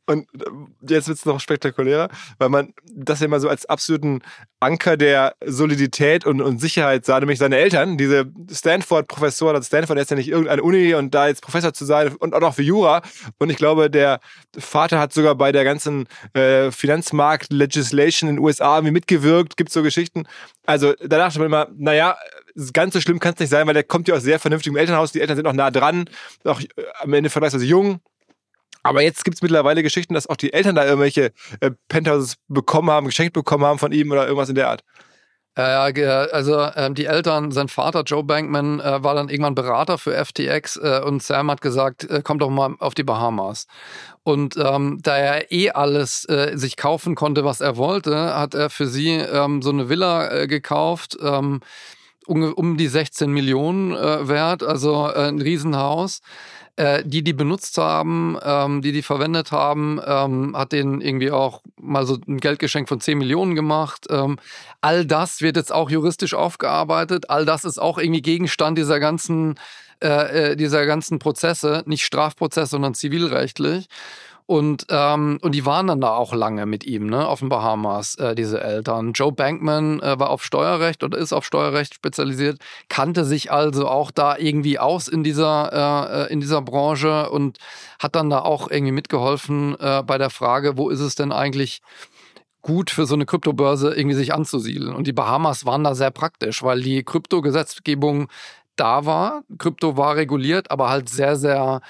[0.06, 2.08] Und äh, jetzt wird es noch spektakulärer,
[2.38, 4.22] weil man das ja immer so als absoluten
[4.60, 10.10] Anker der Solidität und, und Sicherheit sah, nämlich seine Eltern, diese Stanford-Professoren, also Stanford ist
[10.10, 13.02] ja nicht irgendeine Uni und da jetzt Professor zu sein und auch noch für Jura.
[13.38, 14.20] Und ich glaube, der
[14.56, 19.82] Vater hat sogar bei der ganzen äh, Finanzmarkt-Legislation in den USA irgendwie mitgewirkt, gibt so
[19.82, 20.24] Geschichten.
[20.66, 22.16] Also da dachte man immer, naja,
[22.72, 25.12] ganz so schlimm kann es nicht sein, weil der kommt ja aus sehr vernünftigem Elternhaus,
[25.12, 26.06] die Eltern sind auch nah dran,
[26.44, 26.66] auch äh,
[27.00, 28.00] am Ende vergleichsweise jung
[28.84, 32.90] aber jetzt gibt es mittlerweile Geschichten, dass auch die Eltern da irgendwelche äh, Penthouses bekommen
[32.90, 34.84] haben, geschenkt bekommen haben von ihm oder irgendwas in der Art.
[35.56, 40.12] Ja, also ähm, die Eltern, sein Vater Joe Bankman äh, war dann irgendwann Berater für
[40.12, 43.68] FTX äh, und Sam hat gesagt, äh, komm doch mal auf die Bahamas.
[44.24, 48.68] Und ähm, da er eh alles äh, sich kaufen konnte, was er wollte, hat er
[48.68, 51.60] für sie ähm, so eine Villa äh, gekauft, ähm,
[52.26, 56.20] um, um die 16 Millionen äh, wert, also äh, ein Riesenhaus
[56.76, 61.62] äh, die die benutzt haben, ähm, die die verwendet haben, ähm, hat denen irgendwie auch
[61.80, 64.06] mal so ein Geldgeschenk von 10 Millionen gemacht.
[64.10, 64.38] Ähm,
[64.80, 67.30] all das wird jetzt auch juristisch aufgearbeitet.
[67.30, 69.54] All das ist auch irgendwie Gegenstand dieser ganzen,
[70.02, 73.88] äh, äh dieser ganzen Prozesse, nicht Strafprozess, sondern zivilrechtlich.
[74.46, 78.16] Und, ähm, und die waren dann da auch lange mit ihm, ne, auf den Bahamas,
[78.16, 79.12] äh, diese Eltern.
[79.14, 82.58] Joe Bankman äh, war auf Steuerrecht oder ist auf Steuerrecht spezialisiert,
[82.90, 87.56] kannte sich also auch da irgendwie aus in dieser, äh, äh, in dieser Branche und
[87.98, 91.80] hat dann da auch irgendwie mitgeholfen äh, bei der Frage, wo ist es denn eigentlich
[92.60, 94.94] gut für so eine Kryptobörse irgendwie sich anzusiedeln.
[94.94, 98.28] Und die Bahamas waren da sehr praktisch, weil die Kryptogesetzgebung
[98.76, 99.42] da war.
[99.58, 101.80] Krypto war reguliert, aber halt sehr, sehr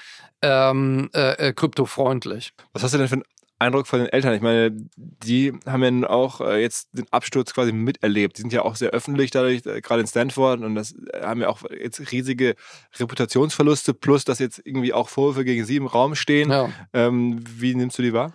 [0.45, 2.53] ähm, äh, äh, kryptofreundlich.
[2.73, 3.23] Was hast du denn für einen
[3.57, 4.33] Eindruck von den Eltern?
[4.33, 8.37] Ich meine, die haben ja auch äh, jetzt den Absturz quasi miterlebt.
[8.37, 11.49] Die sind ja auch sehr öffentlich dadurch, äh, gerade in Stanford, und das haben ja
[11.49, 12.55] auch jetzt riesige
[12.99, 16.51] Reputationsverluste, plus dass jetzt irgendwie auch Vorwürfe gegen sie im Raum stehen.
[16.51, 16.69] Ja.
[16.93, 18.33] Ähm, wie nimmst du die wahr?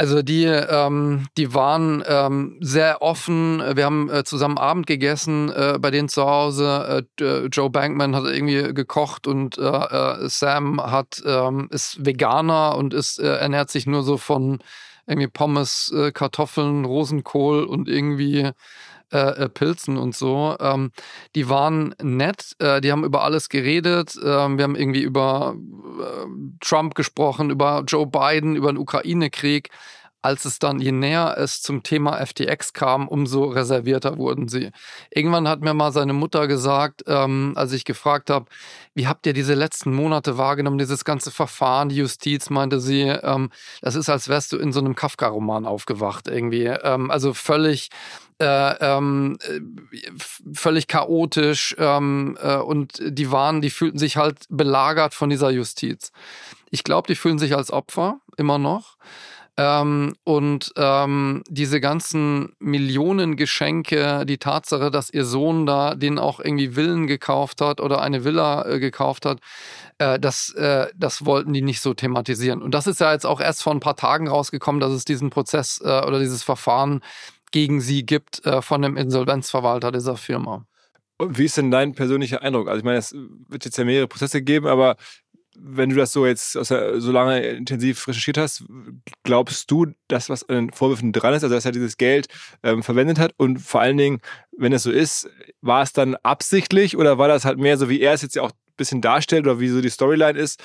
[0.00, 3.62] Also die, ähm, die waren ähm, sehr offen.
[3.76, 7.04] Wir haben äh, zusammen Abend gegessen äh, bei denen zu Hause.
[7.20, 12.94] Äh, Joe Bankman hat irgendwie gekocht und äh, äh, Sam hat ähm, ist Veganer und
[12.94, 14.60] ist äh, ernährt sich nur so von
[15.06, 18.52] irgendwie Pommes, Kartoffeln, Rosenkohl und irgendwie
[19.12, 20.56] äh, äh, Pilzen und so.
[20.60, 20.92] Ähm,
[21.34, 24.14] die waren nett, äh, die haben über alles geredet.
[24.22, 25.56] Ähm, wir haben irgendwie über
[26.00, 26.26] äh,
[26.60, 29.70] Trump gesprochen, über Joe Biden, über den Ukraine-Krieg.
[30.22, 34.70] Als es dann, je näher es zum Thema FTX kam, umso reservierter wurden sie.
[35.10, 38.44] Irgendwann hat mir mal seine Mutter gesagt, ähm, als ich gefragt habe,
[38.94, 43.50] wie habt ihr diese letzten Monate wahrgenommen, dieses ganze Verfahren, die Justiz, meinte sie, ähm,
[43.80, 46.66] das ist, als wärst du in so einem Kafka-Roman aufgewacht irgendwie.
[46.66, 47.88] Ähm, also völlig
[48.40, 49.60] äh, ähm, äh,
[50.54, 56.10] völlig chaotisch ähm, äh, und die waren, die fühlten sich halt belagert von dieser Justiz.
[56.70, 58.96] Ich glaube, die fühlen sich als Opfer immer noch.
[59.56, 66.40] Ähm, und ähm, diese ganzen Millionen Geschenke, die Tatsache, dass ihr Sohn da den auch
[66.40, 69.40] irgendwie Villen gekauft hat oder eine Villa äh, gekauft hat,
[69.98, 72.62] äh, das, äh, das wollten die nicht so thematisieren.
[72.62, 75.28] Und das ist ja jetzt auch erst vor ein paar Tagen rausgekommen, dass es diesen
[75.28, 77.02] Prozess äh, oder dieses Verfahren
[77.50, 80.66] gegen sie gibt äh, von dem Insolvenzverwalter dieser Firma.
[81.18, 82.68] Und wie ist denn dein persönlicher Eindruck?
[82.68, 83.14] Also ich meine, es
[83.48, 84.96] wird jetzt ja mehrere Prozesse geben, aber
[85.62, 88.64] wenn du das so jetzt so lange intensiv recherchiert hast,
[89.24, 92.28] glaubst du, dass was an den Vorwürfen dran ist, also dass er dieses Geld
[92.62, 94.20] ähm, verwendet hat und vor allen Dingen,
[94.56, 95.28] wenn es so ist,
[95.60, 98.42] war es dann absichtlich oder war das halt mehr so, wie er es jetzt ja
[98.42, 100.62] auch ein bisschen darstellt oder wie so die Storyline ist,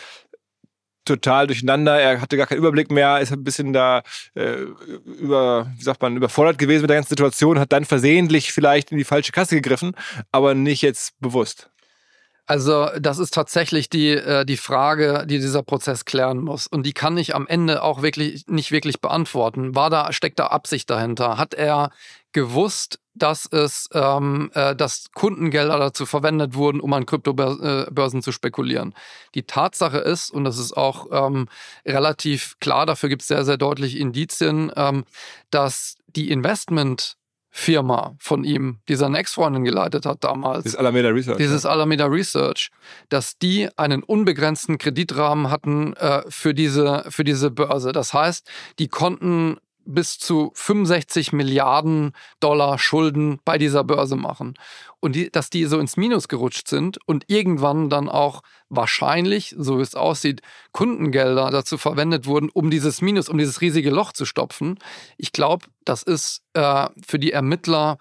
[1.05, 4.03] total durcheinander, er hatte gar keinen Überblick mehr, ist ein bisschen da
[4.33, 4.63] äh,
[5.05, 8.97] über, wie sagt man, überfordert gewesen mit der ganzen Situation, hat dann versehentlich vielleicht in
[8.97, 9.95] die falsche Kasse gegriffen,
[10.31, 11.69] aber nicht jetzt bewusst.
[12.47, 16.67] Also das ist tatsächlich die, äh, die Frage, die dieser Prozess klären muss.
[16.67, 19.73] Und die kann ich am Ende auch wirklich nicht wirklich beantworten.
[19.73, 21.39] War da, steckt da Absicht dahinter?
[21.39, 21.89] Hat er
[22.35, 28.93] gewusst, dass es, ähm, äh, dass Kundengelder dazu verwendet wurden, um an Kryptobörsen zu spekulieren.
[29.35, 31.47] Die Tatsache ist, und das ist auch ähm,
[31.85, 35.05] relativ klar, dafür gibt es sehr, sehr deutliche Indizien, ähm,
[35.49, 37.15] dass die Investment
[37.57, 40.63] Firma von ihm, die seine Ex-Freundin geleitet hat damals.
[40.63, 41.37] Dieses Alameda Research.
[41.37, 41.65] Dieses.
[41.65, 42.69] Alameda Research,
[43.07, 47.93] dass die einen unbegrenzten Kreditrahmen hatten äh, für, diese, für diese Börse.
[47.93, 48.45] Das heißt,
[48.77, 49.55] die konnten
[49.85, 54.55] bis zu 65 Milliarden Dollar Schulden bei dieser Börse machen.
[54.99, 59.77] Und die, dass die so ins Minus gerutscht sind und irgendwann dann auch wahrscheinlich, so
[59.77, 64.25] wie es aussieht, Kundengelder dazu verwendet wurden, um dieses Minus, um dieses riesige Loch zu
[64.25, 64.79] stopfen.
[65.17, 67.99] Ich glaube, das ist äh, für die Ermittler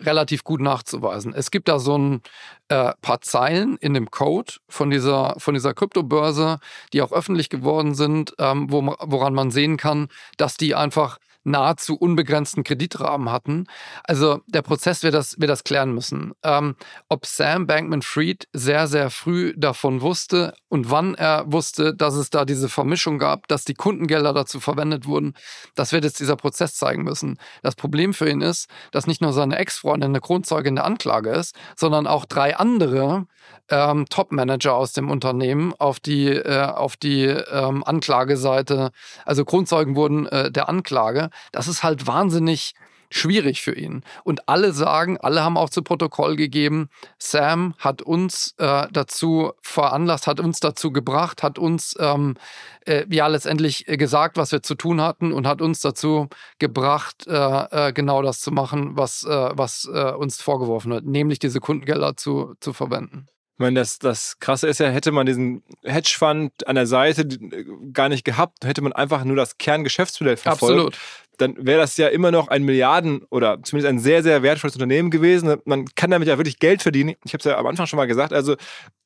[0.00, 1.34] relativ gut nachzuweisen.
[1.34, 2.22] Es gibt da so ein
[2.68, 6.58] äh, paar Zeilen in dem Code von dieser, von dieser Kryptobörse,
[6.92, 11.96] die auch öffentlich geworden sind, ähm, wo, woran man sehen kann, dass die einfach nahezu
[11.96, 13.66] unbegrenzten Kreditrahmen hatten.
[14.04, 16.32] Also der Prozess wird das, wird das klären müssen.
[16.42, 16.76] Ähm,
[17.08, 22.44] ob Sam Bankman-Fried sehr, sehr früh davon wusste und wann er wusste, dass es da
[22.44, 25.34] diese Vermischung gab, dass die Kundengelder dazu verwendet wurden,
[25.74, 27.38] das wird jetzt dieser Prozess zeigen müssen.
[27.62, 31.54] Das Problem für ihn ist, dass nicht nur seine Ex-Freundin eine Kronzeugin der Anklage ist,
[31.76, 33.26] sondern auch drei andere
[33.68, 38.90] ähm, Top-Manager aus dem Unternehmen auf die, äh, auf die ähm, Anklageseite,
[39.24, 41.30] also Kronzeugen wurden äh, der Anklage.
[41.52, 42.74] Das ist halt wahnsinnig
[43.10, 44.02] schwierig für ihn.
[44.24, 46.88] Und alle sagen, alle haben auch zu Protokoll gegeben,
[47.18, 52.36] Sam hat uns äh, dazu veranlasst, hat uns dazu gebracht, hat uns ähm,
[52.86, 56.28] äh, ja letztendlich gesagt, was wir zu tun hatten und hat uns dazu
[56.58, 61.40] gebracht, äh, äh genau das zu machen, was, äh, was äh, uns vorgeworfen wird, nämlich
[61.40, 63.26] diese Kundengelder zu, zu verwenden.
[63.60, 67.28] Ich meine, das, das Krasse ist ja, hätte man diesen Hedgefonds an der Seite
[67.92, 70.94] gar nicht gehabt, hätte man einfach nur das Kerngeschäftsmodell verfolgt.
[70.94, 70.98] Absolut
[71.40, 75.10] dann wäre das ja immer noch ein Milliarden oder zumindest ein sehr, sehr wertvolles Unternehmen
[75.10, 75.56] gewesen.
[75.64, 77.14] Man kann damit ja wirklich Geld verdienen.
[77.24, 78.32] Ich habe es ja am Anfang schon mal gesagt.
[78.32, 78.56] Also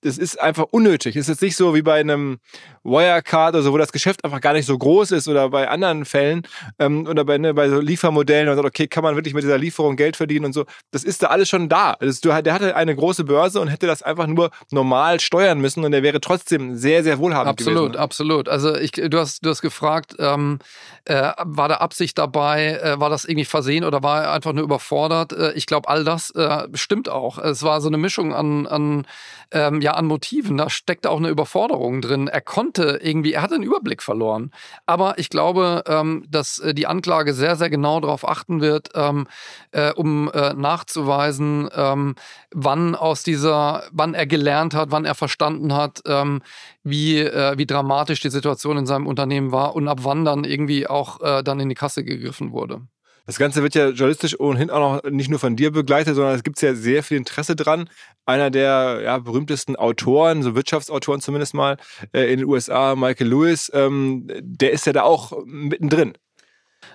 [0.03, 1.16] es ist einfach unnötig.
[1.16, 2.39] Es ist jetzt nicht so wie bei einem
[2.82, 6.05] Wirecard oder so, wo das Geschäft einfach gar nicht so groß ist oder bei anderen
[6.05, 6.43] Fällen
[6.78, 9.57] ähm, oder bei, ne, bei so Liefermodellen, man sagt, okay, kann man wirklich mit dieser
[9.57, 10.64] Lieferung Geld verdienen und so.
[10.91, 11.97] Das ist da alles schon da.
[12.01, 15.93] Du, der hatte eine große Börse und hätte das einfach nur normal steuern müssen und
[15.93, 17.97] er wäre trotzdem sehr, sehr wohlhabend absolut, gewesen.
[17.97, 18.49] Absolut, absolut.
[18.49, 20.59] Also ich, du, hast, du hast gefragt, ähm,
[21.05, 22.81] äh, war da Absicht dabei?
[22.83, 25.33] Äh, war das irgendwie versehen oder war er einfach nur überfordert?
[25.33, 27.39] Äh, ich glaube, all das äh, stimmt auch.
[27.39, 29.07] Es war so eine Mischung an, an
[29.55, 30.57] ähm, ja an Motiven.
[30.57, 32.29] Da steckt auch eine Überforderung drin.
[32.29, 34.51] Er konnte irgendwie, er hatte den Überblick verloren.
[34.87, 39.27] Aber ich glaube, ähm, dass äh, die Anklage sehr, sehr genau darauf achten wird, ähm,
[39.72, 42.14] äh, um äh, nachzuweisen, ähm,
[42.53, 46.43] wann aus dieser, wann er gelernt hat, wann er verstanden hat, ähm,
[46.85, 50.87] wie, äh, wie dramatisch die Situation in seinem Unternehmen war und ab wann dann irgendwie
[50.87, 52.82] auch äh, dann in die Kasse gegriffen wurde.
[53.26, 56.43] Das Ganze wird ja journalistisch ohnehin auch noch nicht nur von dir begleitet, sondern es
[56.43, 57.89] gibt ja sehr viel Interesse dran.
[58.26, 61.78] Einer der ja, berühmtesten Autoren, so Wirtschaftsautoren zumindest mal,
[62.12, 66.12] äh, in den USA, Michael Lewis, ähm, der ist ja da auch mittendrin.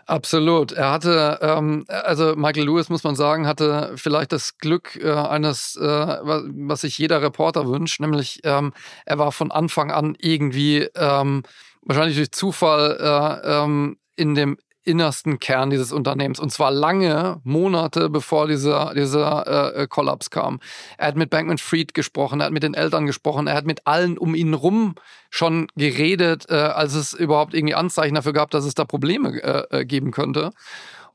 [0.10, 0.72] Absolut.
[0.72, 5.76] Er hatte, ähm, also Michael Lewis, muss man sagen, hatte vielleicht das Glück äh, eines,
[5.76, 8.74] äh, was sich jeder Reporter wünscht, nämlich ähm,
[9.06, 11.44] er war von Anfang an irgendwie, ähm,
[11.84, 14.58] wahrscheinlich durch Zufall, äh, ähm, in dem
[14.90, 20.60] innersten Kern dieses Unternehmens und zwar lange Monate bevor dieser, dieser äh, Kollaps kam.
[20.98, 23.86] Er hat mit Bankman Fried gesprochen, er hat mit den Eltern gesprochen, er hat mit
[23.86, 24.96] allen um ihn rum
[25.30, 29.80] schon geredet, äh, als es überhaupt irgendwie Anzeichen dafür gab, dass es da Probleme äh,
[29.80, 30.52] äh geben könnte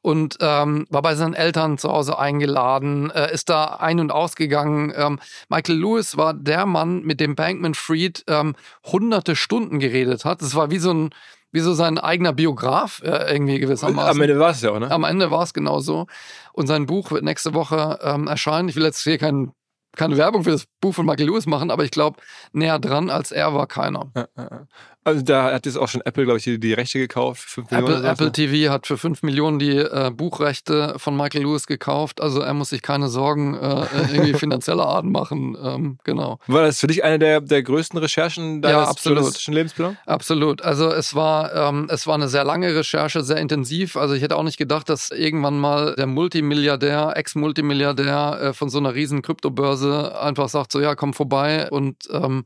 [0.05, 4.93] und ähm, war bei seinen Eltern zu Hause eingeladen, äh, ist da ein- und ausgegangen.
[4.95, 5.19] Ähm,
[5.49, 8.55] Michael Lewis war der Mann, mit dem Bankman Fried ähm,
[8.85, 10.43] hunderte Stunden geredet hat.
[10.43, 11.11] Es war wie so ein
[11.55, 14.11] wie so sein eigener Biograf äh, irgendwie gewissermaßen.
[14.11, 14.91] Am Ende war es ja auch, ne?
[14.91, 16.07] Am Ende war es genau so.
[16.53, 18.69] Und sein Buch wird nächste Woche ähm, erscheinen.
[18.69, 19.53] Ich will jetzt hier kein,
[19.95, 22.21] keine Werbung für das Buch von Michael Lewis machen, aber ich glaube,
[22.53, 24.11] näher dran als er war keiner.
[24.17, 24.67] Ja, ja, ja.
[25.05, 27.43] Also da hat jetzt auch schon Apple, glaube ich, die, die, Rechte gekauft.
[27.43, 31.43] Für 5 Apple, Millionen Apple TV hat für 5 Millionen die äh, Buchrechte von Michael
[31.43, 32.23] Lewis gekauft.
[32.23, 35.57] Also er muss sich keine Sorgen äh, irgendwie finanzieller Art machen.
[35.63, 36.39] Ähm, genau.
[36.47, 39.47] War das für dich eine der, der größten Recherchen deines ja, absolut.
[39.47, 39.99] Lebensplanung?
[40.07, 40.63] Absolut.
[40.63, 43.97] Also es war, ähm, es war eine sehr lange Recherche, sehr intensiv.
[43.97, 48.79] Also ich hätte auch nicht gedacht, dass irgendwann mal der Multimilliardär, Ex-Multimilliardär äh, von so
[48.79, 52.45] einer riesen Kryptobörse einfach sagt, so ja, komm vorbei und ähm,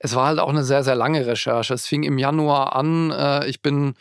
[0.00, 1.74] es war halt auch eine sehr, sehr lange Recherche.
[1.74, 3.10] Es fing im Januar an.
[3.10, 3.94] Äh, ich bin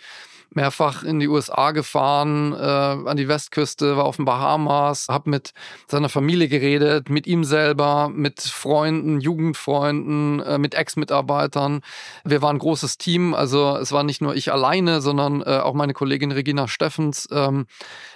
[0.51, 5.53] mehrfach in die USA gefahren, äh, an die Westküste, war auf den Bahamas, habe mit
[5.87, 11.81] seiner Familie geredet, mit ihm selber, mit Freunden, Jugendfreunden, äh, mit Ex-Mitarbeitern.
[12.23, 15.73] Wir waren ein großes Team, also es war nicht nur ich alleine, sondern äh, auch
[15.73, 17.27] meine Kollegin Regina Steffens.
[17.31, 17.67] Ähm,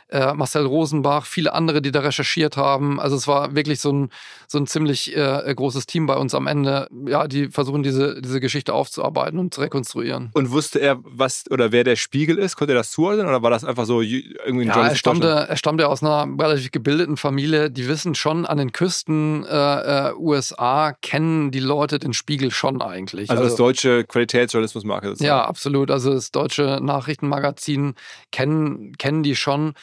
[0.10, 3.00] äh, Marcel Rosenbach, viele andere, die da recherchiert haben.
[3.00, 4.10] Also es war wirklich so ein,
[4.48, 8.40] so ein ziemlich äh, großes Team bei uns am Ende, ja, die versuchen diese, diese
[8.40, 10.32] Geschichte aufzuarbeiten und zu rekonstruieren.
[10.34, 12.58] Und wusste er, was oder wer der Spiegel ist?
[12.58, 15.56] Konnte er das zuordnen oder war das einfach so irgendwie ein ja, er stammte, er
[15.56, 17.72] stammte aus einer relativ gebildeten Familie.
[17.72, 22.82] Die wissen schon, an den Küsten äh, äh USA kennen die Leute den Spiegel schon
[22.82, 23.30] eigentlich.
[23.30, 25.14] Also, also das deutsche Qualitätsjournalismusmarke.
[25.20, 25.92] Ja, absolut.
[25.92, 27.96] Also das deutsche Nachrichtenmagazin
[28.32, 29.74] kennen, kennen die schon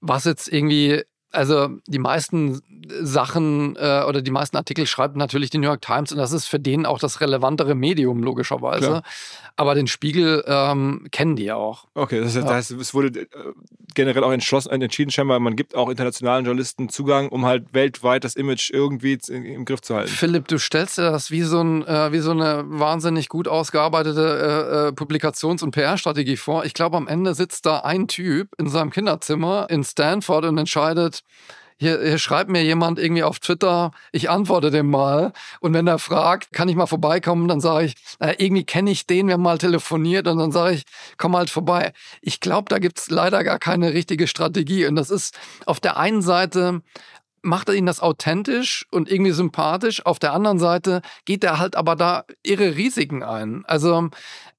[0.00, 2.60] was jetzt irgendwie also die meisten
[3.02, 6.46] Sachen äh, oder die meisten Artikel schreibt natürlich die New York Times und das ist
[6.46, 8.86] für den auch das relevantere Medium logischerweise.
[8.86, 9.02] Klar.
[9.56, 11.86] Aber den Spiegel ähm, kennen die ja auch.
[11.94, 12.42] Okay, das heißt, ja.
[12.42, 13.26] das heißt, es wurde äh,
[13.94, 18.36] generell auch entschlossen, entschieden scheinbar, man gibt auch internationalen Journalisten Zugang, um halt weltweit das
[18.36, 20.10] Image irgendwie im Griff zu halten.
[20.10, 24.20] Philipp, du stellst dir das wie so, ein, äh, wie so eine wahnsinnig gut ausgearbeitete
[24.20, 26.64] äh, äh Publikations- und PR-Strategie vor.
[26.64, 31.19] Ich glaube, am Ende sitzt da ein Typ in seinem Kinderzimmer in Stanford und entscheidet,
[31.80, 35.32] hier, hier schreibt mir jemand irgendwie auf Twitter, ich antworte dem mal.
[35.60, 39.06] Und wenn er fragt, kann ich mal vorbeikommen, dann sage ich, äh, irgendwie kenne ich
[39.06, 40.82] den, wir mal telefoniert und dann sage ich,
[41.16, 41.94] komm halt vorbei.
[42.20, 44.84] Ich glaube, da gibt's leider gar keine richtige Strategie.
[44.84, 46.82] Und das ist auf der einen Seite
[47.42, 50.04] macht er ihn das authentisch und irgendwie sympathisch.
[50.04, 53.64] Auf der anderen Seite geht er halt aber da irre Risiken ein.
[53.64, 54.10] Also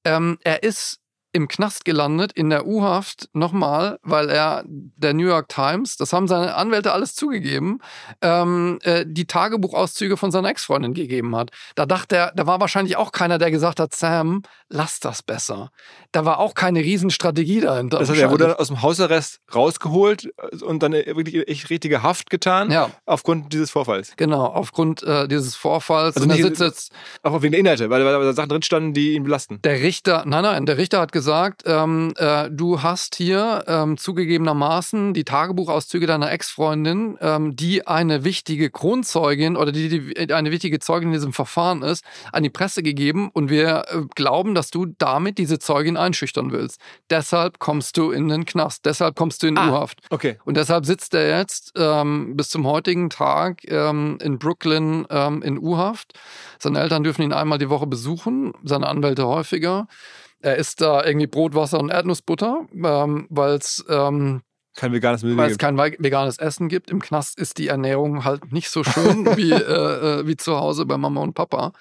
[0.04, 1.01] ähm, er ist
[1.32, 6.28] im Knast gelandet, in der U-Haft, nochmal, weil er der New York Times, das haben
[6.28, 7.78] seine Anwälte alles zugegeben,
[8.20, 11.50] ähm, äh, die Tagebuchauszüge von seiner Ex-Freundin gegeben hat.
[11.74, 15.70] Da dachte er, da war wahrscheinlich auch keiner, der gesagt hat, Sam, lass das besser.
[16.12, 17.98] Da war auch keine Riesenstrategie dahinter.
[17.98, 20.30] Das heißt, er wurde aus dem Hausarrest rausgeholt
[20.62, 22.90] und dann wirklich echt richtige Haft getan, ja.
[23.06, 24.12] aufgrund dieses Vorfalls.
[24.18, 26.16] Genau, aufgrund äh, dieses Vorfalls.
[26.16, 29.24] Also nicht, jetzt, auch wegen der Inhalte, weil, weil da Sachen drin standen, die ihn
[29.24, 29.62] belasten.
[29.62, 33.96] Der Richter, nein, nein, der Richter hat gesagt, gesagt, ähm, äh, du hast hier ähm,
[33.96, 40.80] zugegebenermaßen die Tagebuchauszüge deiner Ex-Freundin, ähm, die eine wichtige Kronzeugin oder die, die, eine wichtige
[40.80, 44.86] Zeugin in diesem Verfahren ist, an die Presse gegeben und wir äh, glauben, dass du
[44.98, 46.80] damit diese Zeugin einschüchtern willst.
[47.08, 50.00] Deshalb kommst du in den Knast, deshalb kommst du in ah, U-Haft.
[50.10, 50.38] Okay.
[50.44, 55.56] Und deshalb sitzt er jetzt ähm, bis zum heutigen Tag ähm, in Brooklyn ähm, in
[55.56, 56.14] U-Haft.
[56.58, 59.86] Seine Eltern dürfen ihn einmal die Woche besuchen, seine Anwälte häufiger.
[60.42, 64.42] Er isst da irgendwie Brot, Wasser und Erdnussbutter, ähm, weil es ähm,
[64.74, 66.90] kein veganes Weil es kein veganes Essen gibt.
[66.90, 70.86] Im Knast ist die Ernährung halt nicht so schön wie, äh, äh, wie zu Hause
[70.86, 71.72] bei Mama und Papa.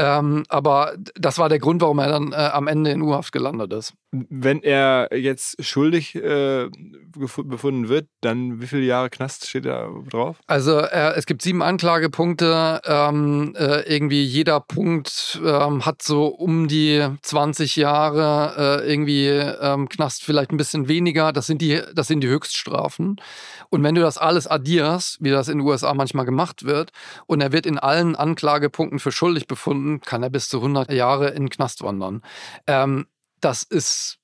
[0.00, 3.70] Ähm, aber das war der Grund, warum er dann äh, am Ende in U-Haft gelandet
[3.74, 3.92] ist.
[4.12, 6.68] Wenn er jetzt schuldig äh,
[7.12, 10.38] befunden wird, dann wie viele Jahre Knast steht da drauf?
[10.46, 12.80] Also äh, es gibt sieben Anklagepunkte.
[12.84, 19.88] Ähm, äh, irgendwie jeder Punkt ähm, hat so um die 20 Jahre äh, irgendwie ähm,
[19.88, 21.32] Knast vielleicht ein bisschen weniger.
[21.32, 23.20] Das sind die, das sind die Höchststrafen.
[23.68, 26.90] Und wenn du das alles addierst, wie das in den USA manchmal gemacht wird,
[27.26, 31.30] und er wird in allen Anklagepunkten für schuldig befunden, kann er bis zu 100 Jahre
[31.30, 32.22] in den Knast wandern.
[32.68, 33.06] Ähm,
[33.40, 34.20] das ist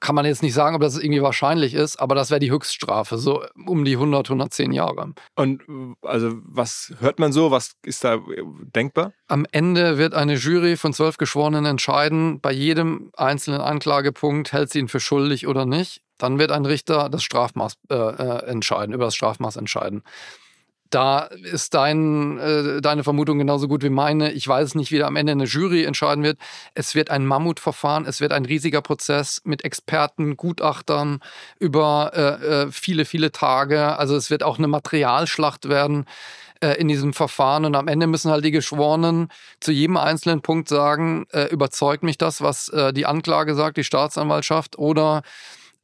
[0.00, 3.18] kann man jetzt nicht sagen, ob das irgendwie wahrscheinlich ist, aber das wäre die Höchststrafe,
[3.18, 5.14] so um die 100, 110 Jahre.
[5.34, 5.62] Und
[6.02, 7.50] also was hört man so?
[7.50, 8.18] Was ist da
[8.74, 9.12] denkbar?
[9.28, 14.80] Am Ende wird eine Jury von zwölf Geschworenen entscheiden, bei jedem einzelnen Anklagepunkt hält sie
[14.80, 16.02] ihn für schuldig oder nicht.
[16.18, 20.02] Dann wird ein Richter das Strafmaß äh, äh entscheiden, über das Strafmaß entscheiden.
[20.90, 24.32] Da ist dein, äh, deine Vermutung genauso gut wie meine.
[24.32, 26.38] Ich weiß nicht, wie da am Ende eine Jury entscheiden wird.
[26.74, 31.20] Es wird ein Mammutverfahren, es wird ein riesiger Prozess mit Experten, Gutachtern
[31.58, 33.98] über äh, äh viele, viele Tage.
[33.98, 36.06] Also es wird auch eine Materialschlacht werden.
[36.64, 37.64] äh, in diesem Verfahren.
[37.64, 39.28] Und am Ende müssen halt die Geschworenen
[39.60, 43.84] zu jedem einzelnen Punkt sagen, äh, überzeugt mich das, was äh, die Anklage sagt, die
[43.84, 45.22] Staatsanwaltschaft, oder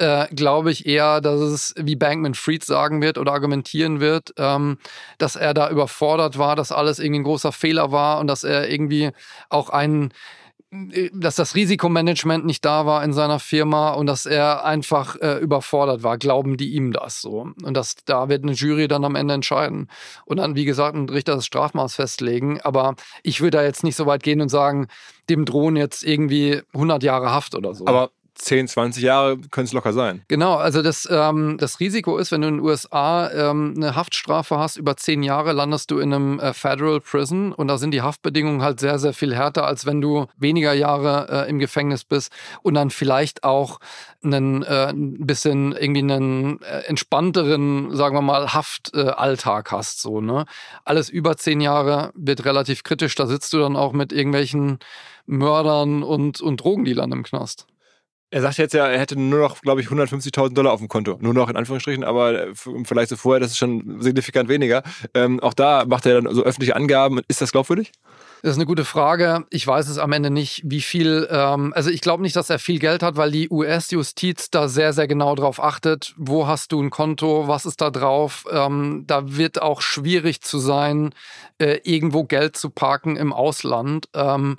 [0.01, 4.78] äh, glaube ich eher, dass es, wie Bankman Fried sagen wird oder argumentieren wird, ähm,
[5.18, 8.68] dass er da überfordert war, dass alles irgendwie ein großer Fehler war und dass er
[8.70, 9.11] irgendwie
[9.48, 10.12] auch einen
[11.12, 16.05] dass das Risikomanagement nicht da war in seiner Firma und dass er einfach äh, überfordert
[16.05, 16.16] war.
[16.16, 17.48] Glauben die ihm das so?
[17.64, 19.88] Und das, da wird eine Jury dann am Ende entscheiden.
[20.26, 22.61] Und dann, wie gesagt, ein Richter das Strafmaß festlegen.
[22.61, 22.94] Aber
[23.24, 24.86] ich würde da jetzt nicht so weit gehen und sagen,
[25.28, 27.86] dem drohen jetzt irgendwie 100 Jahre Haft oder so.
[27.88, 30.22] Aber 10, 20 Jahre können es locker sein.
[30.28, 34.59] Genau, also das, ähm, das Risiko ist, wenn du in den USA ähm, eine Haftstrafe
[34.59, 38.03] hast, über 10 Jahre landest du in einem äh, Federal Prison und da sind die
[38.03, 42.32] Haftbedingungen halt sehr, sehr viel härter, als wenn du weniger Jahre äh, im Gefängnis bist
[42.62, 43.78] und dann vielleicht auch
[44.22, 50.01] einen äh, ein bisschen irgendwie einen äh, entspannteren, sagen wir mal, Haftalltag hast.
[50.01, 50.47] So, ne?
[50.84, 54.78] Alles über 10 Jahre wird relativ kritisch, da sitzt du dann auch mit irgendwelchen
[55.26, 57.66] Mördern und, und Drogendealern im Knast.
[58.33, 61.18] Er sagt jetzt ja, er hätte nur noch, glaube ich, 150.000 Dollar auf dem Konto.
[61.20, 64.85] Nur noch in Anführungsstrichen, aber im Vergleich zu vorher, das ist schon signifikant weniger.
[65.14, 67.20] Ähm, auch da macht er dann so öffentliche Angaben.
[67.26, 67.91] Ist das glaubwürdig?
[68.43, 69.45] Das ist eine gute Frage.
[69.51, 71.28] Ich weiß es am Ende nicht, wie viel.
[71.31, 74.95] Ähm, also ich glaube nicht, dass er viel Geld hat, weil die US-Justiz da sehr,
[74.95, 76.14] sehr genau drauf achtet.
[76.16, 77.49] Wo hast du ein Konto?
[77.49, 78.47] Was ist da drauf?
[78.51, 81.14] Ähm, da wird auch schwierig zu sein,
[81.59, 84.09] äh, irgendwo Geld zu parken im Ausland.
[84.14, 84.59] Ähm,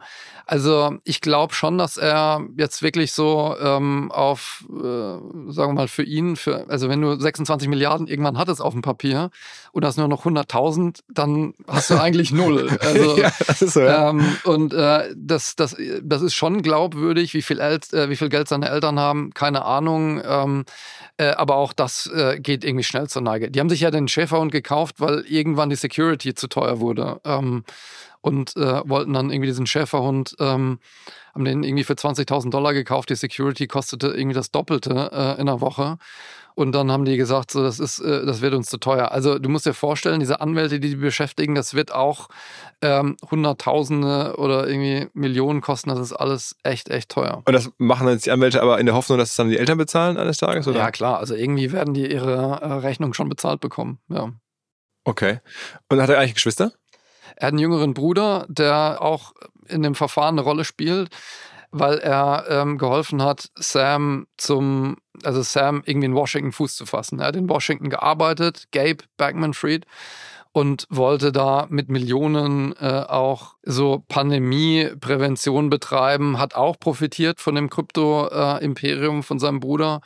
[0.52, 5.88] also ich glaube schon, dass er jetzt wirklich so ähm, auf, äh, sagen wir mal,
[5.88, 9.30] für ihn, für, also wenn du 26 Milliarden irgendwann hattest auf dem Papier
[9.72, 12.70] und hast nur noch 100.000, dann hast du eigentlich null.
[12.82, 14.10] Also, ja, das ist so, ja.
[14.10, 18.28] ähm, und äh, das, das, das ist schon glaubwürdig, wie viel, El äh, wie viel
[18.28, 20.22] Geld seine Eltern haben, keine Ahnung.
[20.22, 20.66] Ähm,
[21.16, 23.49] äh, aber auch das äh, geht irgendwie schnell zur Neige.
[23.49, 27.22] Die haben sich ja den Schäferhund gekauft, weil irgendwann die Security zu teuer wurde.
[28.22, 30.80] Und äh, wollten dann irgendwie diesen Schäferhund, ähm,
[31.34, 33.09] haben den irgendwie für 20.000 Dollar gekauft.
[33.09, 35.97] Die Security kostete irgendwie das Doppelte äh, in einer Woche.
[36.55, 39.11] Und dann haben die gesagt, so, das ist, äh, das wird uns zu teuer.
[39.11, 42.28] Also du musst dir vorstellen, diese Anwälte, die die beschäftigen, das wird auch
[42.82, 45.89] ähm, Hunderttausende oder irgendwie Millionen kosten.
[45.89, 47.41] Das ist alles echt, echt teuer.
[47.45, 49.57] Und das machen dann jetzt die Anwälte aber in der Hoffnung, dass es dann die
[49.57, 50.80] Eltern bezahlen eines Tages, oder?
[50.80, 51.19] Ja, klar.
[51.19, 54.32] Also irgendwie werden die ihre äh, Rechnung schon bezahlt bekommen, ja.
[55.03, 55.39] Okay.
[55.89, 56.74] Und hat er eigentlich Geschwister?
[57.41, 59.33] Er hat einen jüngeren Bruder, der auch
[59.67, 61.09] in dem Verfahren eine Rolle spielt,
[61.71, 67.19] weil er ähm, geholfen hat, Sam zum, also Sam irgendwie in Washington Fuß zu fassen.
[67.19, 69.87] Er hat in Washington gearbeitet, Gabe Backman Fried
[70.54, 77.70] und wollte da mit Millionen äh, auch so Pandemieprävention betreiben, hat auch profitiert von dem
[77.70, 80.02] Krypto-Imperium äh, von seinem Bruder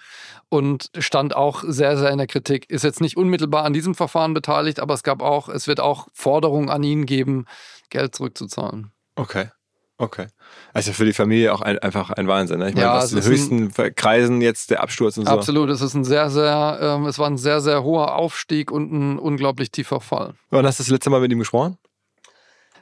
[0.49, 2.69] und stand auch sehr, sehr in der Kritik.
[2.69, 6.07] Ist jetzt nicht unmittelbar an diesem Verfahren beteiligt, aber es gab auch, es wird auch
[6.13, 7.45] Forderungen an ihn geben,
[7.89, 8.91] Geld zurückzuzahlen.
[9.15, 9.49] Okay.
[9.97, 10.27] Okay.
[10.73, 12.59] Also für die Familie auch ein, einfach ein Wahnsinn.
[12.59, 12.69] Ne?
[12.69, 15.31] Ich meine, ja, in den höchsten ein, Kreisen jetzt der Absturz und so.
[15.31, 18.91] Absolut, es ist ein sehr, sehr, ähm, es war ein sehr, sehr hoher Aufstieg und
[18.91, 20.33] ein unglaublich tiefer Fall.
[20.49, 21.77] Wann hast du das letzte Mal mit ihm gesprochen?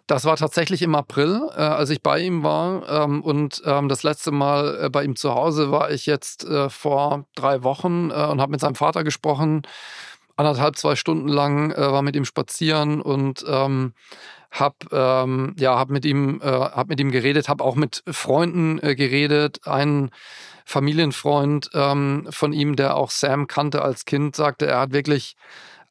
[0.07, 2.89] Das war tatsächlich im April, äh, als ich bei ihm war.
[2.89, 6.69] Ähm, und ähm, das letzte Mal äh, bei ihm zu Hause war ich jetzt äh,
[6.69, 9.61] vor drei Wochen äh, und habe mit seinem Vater gesprochen.
[10.35, 13.93] Anderthalb, zwei Stunden lang äh, war mit ihm spazieren und ähm,
[14.53, 18.77] habe ähm, ja hab mit ihm äh, hab mit ihm geredet, habe auch mit Freunden
[18.77, 19.67] geredet.
[19.67, 20.11] Ein
[20.65, 25.35] Familienfreund ähm, von ihm, der auch Sam kannte als Kind, sagte, er hat wirklich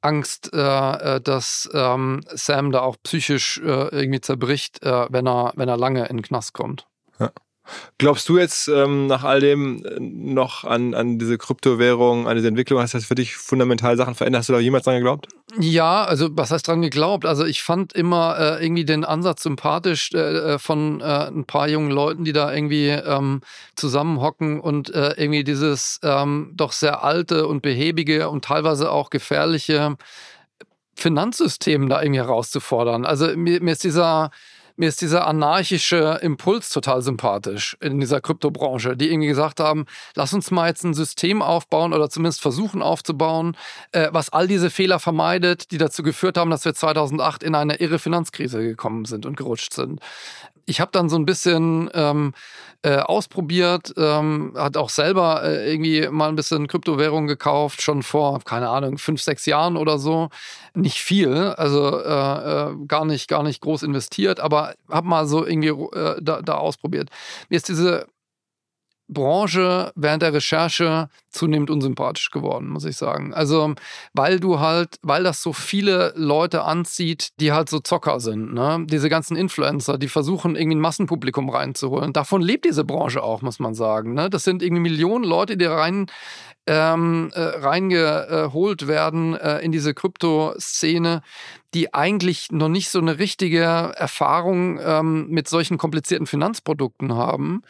[0.00, 5.52] Angst, äh, äh, dass ähm, Sam da auch psychisch äh, irgendwie zerbricht, äh, wenn, er,
[5.54, 6.86] wenn er lange in den Knast kommt.
[7.18, 7.30] Ja.
[7.98, 12.48] Glaubst du jetzt ähm, nach all dem äh, noch an, an diese Kryptowährung, an diese
[12.48, 12.80] Entwicklung?
[12.80, 14.40] Hast das für dich fundamental Sachen verändert?
[14.40, 15.28] Hast du da jemals dran geglaubt?
[15.58, 17.24] Ja, also was heißt dran geglaubt?
[17.24, 21.68] Also ich fand immer äh, irgendwie den Ansatz sympathisch äh, äh von äh, ein paar
[21.68, 23.42] jungen Leuten, die da irgendwie ähm,
[23.76, 29.96] zusammenhocken und äh, irgendwie dieses ähm, doch sehr alte und behäbige und teilweise auch gefährliche
[30.94, 33.06] Finanzsystem da irgendwie herauszufordern.
[33.06, 34.30] Also mir, mir ist dieser
[34.76, 40.32] mir ist dieser anarchische Impuls total sympathisch in dieser Kryptobranche, die irgendwie gesagt haben, lass
[40.32, 43.56] uns mal jetzt ein System aufbauen oder zumindest versuchen aufzubauen,
[43.92, 47.76] äh, was all diese Fehler vermeidet, die dazu geführt haben, dass wir 2008 in eine
[47.76, 50.00] irre Finanzkrise gekommen sind und gerutscht sind.
[50.66, 52.34] Ich habe dann so ein bisschen ähm,
[52.82, 58.40] äh, ausprobiert, ähm, hat auch selber äh, irgendwie mal ein bisschen Kryptowährung gekauft, schon vor,
[58.44, 60.30] keine Ahnung, fünf, sechs Jahren oder so.
[60.74, 65.46] Nicht viel, also äh, äh gar nicht, gar nicht groß investiert, aber habe mal so
[65.46, 67.08] irgendwie äh, da, da ausprobiert.
[67.48, 68.06] Mir ist diese
[69.12, 73.32] Branche während der Recherche zunehmend unsympathisch geworden, muss ich sagen.
[73.32, 73.74] Also,
[74.12, 78.84] weil du halt, weil das so viele Leute anzieht, die halt so Zocker sind, ne?
[78.86, 82.12] Diese ganzen Influencer, die versuchen, irgendwie ein Massenpublikum reinzuholen.
[82.12, 84.14] Davon lebt diese Branche auch, muss man sagen.
[84.14, 84.30] Ne?
[84.30, 86.06] Das sind irgendwie Millionen Leute, die rein
[86.66, 91.22] ähm, äh, reingeholt werden äh, in diese Krypto-Szene,
[91.74, 97.62] die eigentlich noch nicht so eine richtige Erfahrung ähm, mit solchen komplizierten Finanzprodukten haben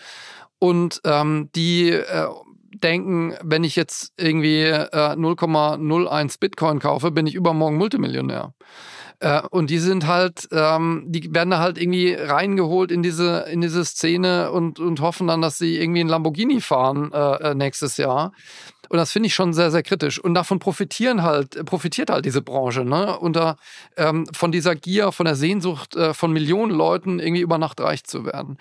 [0.63, 2.29] und ähm, die äh,
[2.85, 4.87] denken, wenn ich jetzt irgendwie äh,
[5.17, 8.55] 0,01 Bitcoin kaufe, bin ich übermorgen Multimillionär.
[9.19, 13.61] Äh, und die sind halt, ähm, die werden da halt irgendwie reingeholt in diese, in
[13.61, 17.97] diese Szene und, und hoffen dann, dass sie irgendwie ein Lamborghini fahren äh, äh nächstes
[17.97, 18.31] Jahr.
[18.93, 20.18] Und das finde ich schon sehr, sehr kritisch.
[20.18, 23.18] Und davon profitieren halt, profitiert halt diese Branche, ne?
[23.18, 23.57] Unter,
[23.97, 28.05] ähm, von dieser Gier, von der Sehnsucht äh, von Millionen Leuten irgendwie über Nacht reich
[28.05, 28.59] zu werden.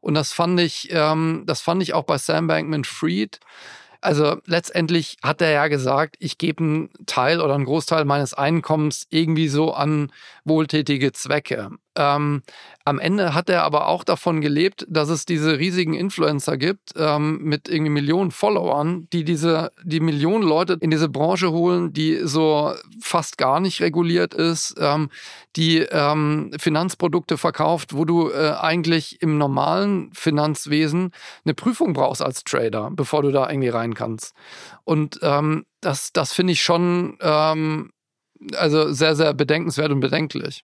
[0.00, 3.38] Und das fand ich, ähm, das fand ich auch bei Sam Bankman Fried.
[4.00, 9.06] Also letztendlich hat er ja gesagt, ich gebe einen Teil oder einen Großteil meines Einkommens
[9.10, 10.10] irgendwie so an
[10.44, 11.70] wohltätige Zwecke.
[11.98, 12.42] Ähm,
[12.84, 17.42] am Ende hat er aber auch davon gelebt, dass es diese riesigen Influencer gibt ähm,
[17.42, 22.72] mit irgendwie Millionen Followern, die diese die Millionen Leute in diese Branche holen, die so
[23.02, 25.10] fast gar nicht reguliert ist, ähm,
[25.56, 31.10] die ähm, Finanzprodukte verkauft, wo du äh, eigentlich im normalen Finanzwesen
[31.44, 34.34] eine Prüfung brauchst als Trader, bevor du da irgendwie rein kannst.
[34.84, 37.90] Und ähm, das, das finde ich schon ähm,
[38.56, 40.64] also sehr, sehr bedenkenswert und bedenklich.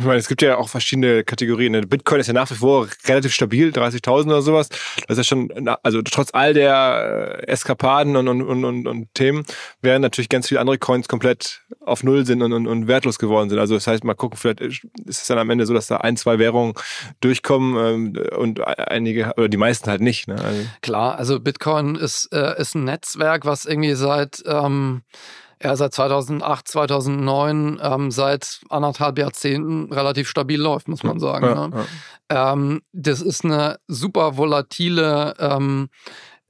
[0.00, 1.86] Ich meine, es gibt ja auch verschiedene Kategorien.
[1.86, 4.70] Bitcoin ist ja nach wie vor relativ stabil, 30.000 oder sowas.
[5.06, 9.44] Das ist ja schon, also trotz all der äh, Eskapaden und, und, und, und, Themen,
[9.82, 13.50] während natürlich ganz viele andere Coins komplett auf Null sind und, und, und wertlos geworden
[13.50, 13.58] sind.
[13.58, 16.16] Also das heißt, mal gucken, vielleicht ist es dann am Ende so, dass da ein,
[16.16, 16.72] zwei Währungen
[17.20, 20.28] durchkommen ähm, und einige, oder die meisten halt nicht.
[20.28, 20.36] Ne?
[20.42, 24.42] Also Klar, also Bitcoin ist, äh, ist ein Netzwerk, was irgendwie seit...
[24.46, 25.02] Ähm
[25.62, 31.46] ja, seit 2008, 2009, ähm, seit anderthalb Jahrzehnten relativ stabil läuft, muss man sagen.
[31.46, 31.86] Ja, ne?
[32.30, 32.52] ja.
[32.52, 35.90] Ähm, das ist eine super volatile ähm,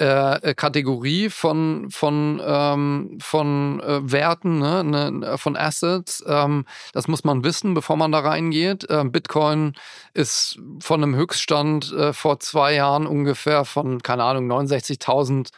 [0.01, 4.83] äh, Kategorie von, von, ähm, von äh, Werten, ne?
[4.83, 6.25] ne von Assets.
[6.27, 8.87] Ähm, das muss man wissen, bevor man da reingeht.
[8.89, 9.75] Ähm, Bitcoin
[10.15, 15.51] ist von einem Höchststand äh, vor zwei Jahren ungefähr von, keine Ahnung, 69.000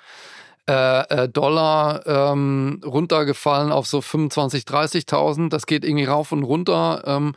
[0.68, 5.48] äh, äh, Dollar ähm, runtergefallen auf so 25.000, 30.000.
[5.48, 7.02] Das geht irgendwie rauf und runter.
[7.04, 7.34] Ähm,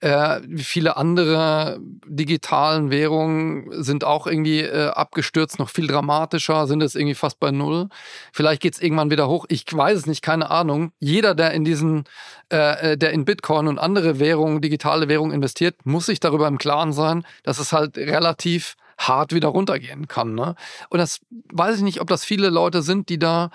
[0.00, 6.94] äh, viele andere digitalen Währungen sind auch irgendwie äh, abgestürzt, noch viel dramatischer, sind es
[6.94, 7.88] irgendwie fast bei Null.
[8.30, 9.46] Vielleicht geht es irgendwann wieder hoch.
[9.48, 10.92] Ich weiß es nicht, keine Ahnung.
[11.00, 12.04] Jeder, der in diesen,
[12.52, 16.58] äh, äh, der in Bitcoin und andere Währungen, digitale Währungen investiert, muss sich darüber im
[16.58, 20.34] Klaren sein, dass es halt relativ hart wieder runtergehen kann.
[20.34, 20.54] Ne?
[20.88, 21.20] Und das
[21.52, 23.50] weiß ich nicht, ob das viele Leute sind, die da,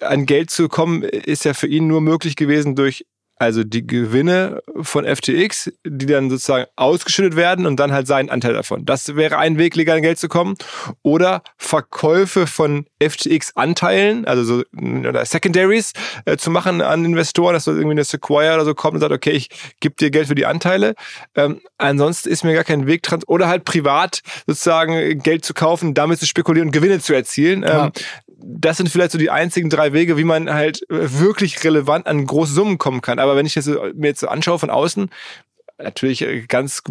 [0.00, 3.06] an Geld zu kommen, ist ja für ihn nur möglich gewesen durch
[3.42, 8.52] also die Gewinne von FTX, die dann sozusagen ausgeschüttet werden und dann halt seinen Anteil
[8.52, 8.84] davon.
[8.84, 10.54] Das wäre ein Weg, legal an Geld zu kommen.
[11.02, 14.62] Oder Verkäufe von FTX-Anteilen, also so
[15.08, 15.92] oder Secondaries
[16.24, 19.12] äh, zu machen an Investoren, dass so irgendwie eine Sequoia oder so kommt und sagt,
[19.12, 19.48] okay, ich
[19.80, 20.94] gebe dir Geld für die Anteile.
[21.34, 23.22] Ähm, ansonsten ist mir gar kein Weg dran.
[23.26, 27.64] Oder halt privat sozusagen Geld zu kaufen, damit zu spekulieren und Gewinne zu erzielen.
[27.66, 27.90] Ähm,
[28.44, 32.26] das sind vielleicht so die einzigen drei Wege, wie man halt äh, wirklich relevant an
[32.26, 33.18] große Summen kommen kann.
[33.18, 35.10] Aber wenn ich das mir jetzt so anschaue von außen,
[35.78, 36.82] natürlich äh, ganz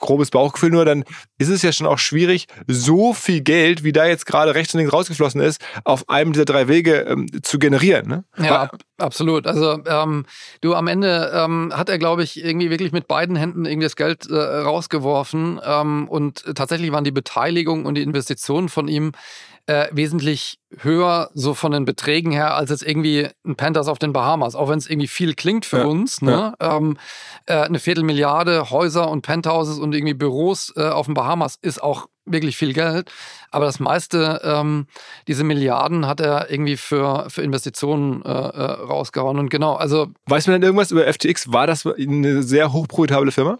[0.00, 1.04] grobes Bauchgefühl nur, dann
[1.38, 4.78] ist es ja schon auch schwierig, so viel Geld, wie da jetzt gerade rechts und
[4.78, 8.08] links rausgeflossen ist, auf einem dieser drei Wege ähm, zu generieren.
[8.08, 8.24] Ne?
[8.38, 9.46] Ja, ab, absolut.
[9.46, 10.24] Also ähm,
[10.60, 13.96] du am Ende ähm, hat er, glaube ich, irgendwie wirklich mit beiden Händen irgendwie das
[13.96, 19.12] Geld äh, rausgeworfen ähm, und tatsächlich waren die Beteiligung und die Investitionen von ihm
[19.70, 24.12] äh, wesentlich höher so von den Beträgen her als jetzt irgendwie ein Panthers auf den
[24.12, 26.22] Bahamas, auch wenn es irgendwie viel klingt für ja, uns.
[26.22, 26.54] Ne?
[26.60, 26.76] Ja.
[26.76, 26.98] Ähm,
[27.46, 32.08] äh, eine Viertelmilliarde Häuser und Penthouses und irgendwie Büros äh, auf den Bahamas ist auch
[32.24, 33.12] wirklich viel Geld.
[33.52, 34.88] Aber das meiste, ähm,
[35.28, 39.38] diese Milliarden hat er irgendwie für, für Investitionen äh, äh rausgehauen.
[39.38, 40.08] Und genau, also.
[40.26, 41.52] Weiß man denn irgendwas über FTX?
[41.52, 43.58] War das eine sehr hochprofitable Firma?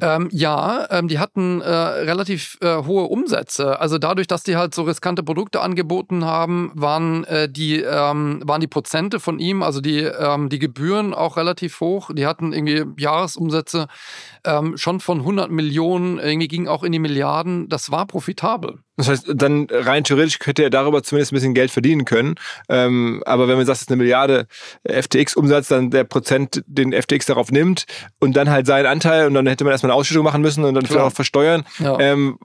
[0.00, 3.80] Ähm, ja, ähm, die hatten äh, relativ äh, hohe Umsätze.
[3.80, 8.60] Also dadurch, dass die halt so riskante Produkte angeboten haben, waren äh, die ähm, waren
[8.60, 12.10] die Prozente von ihm, also die ähm, die Gebühren auch relativ hoch.
[12.14, 13.88] Die hatten irgendwie Jahresumsätze
[14.44, 17.68] ähm, schon von 100 Millionen, irgendwie ging auch in die Milliarden.
[17.68, 18.80] Das war profitabel.
[19.00, 22.34] Das heißt, dann rein theoretisch könnte er darüber zumindest ein bisschen Geld verdienen können.
[22.68, 24.46] Ähm, aber wenn man sagt, es ist eine Milliarde
[24.84, 27.86] FTX-Umsatz, dann der Prozent, den FTX darauf nimmt
[28.18, 30.74] und dann halt seinen Anteil und dann hätte man erstmal eine Ausschüttung machen müssen und
[30.74, 31.64] dann vielleicht auch versteuern.
[31.78, 31.98] Ja.
[31.98, 32.38] Ähm,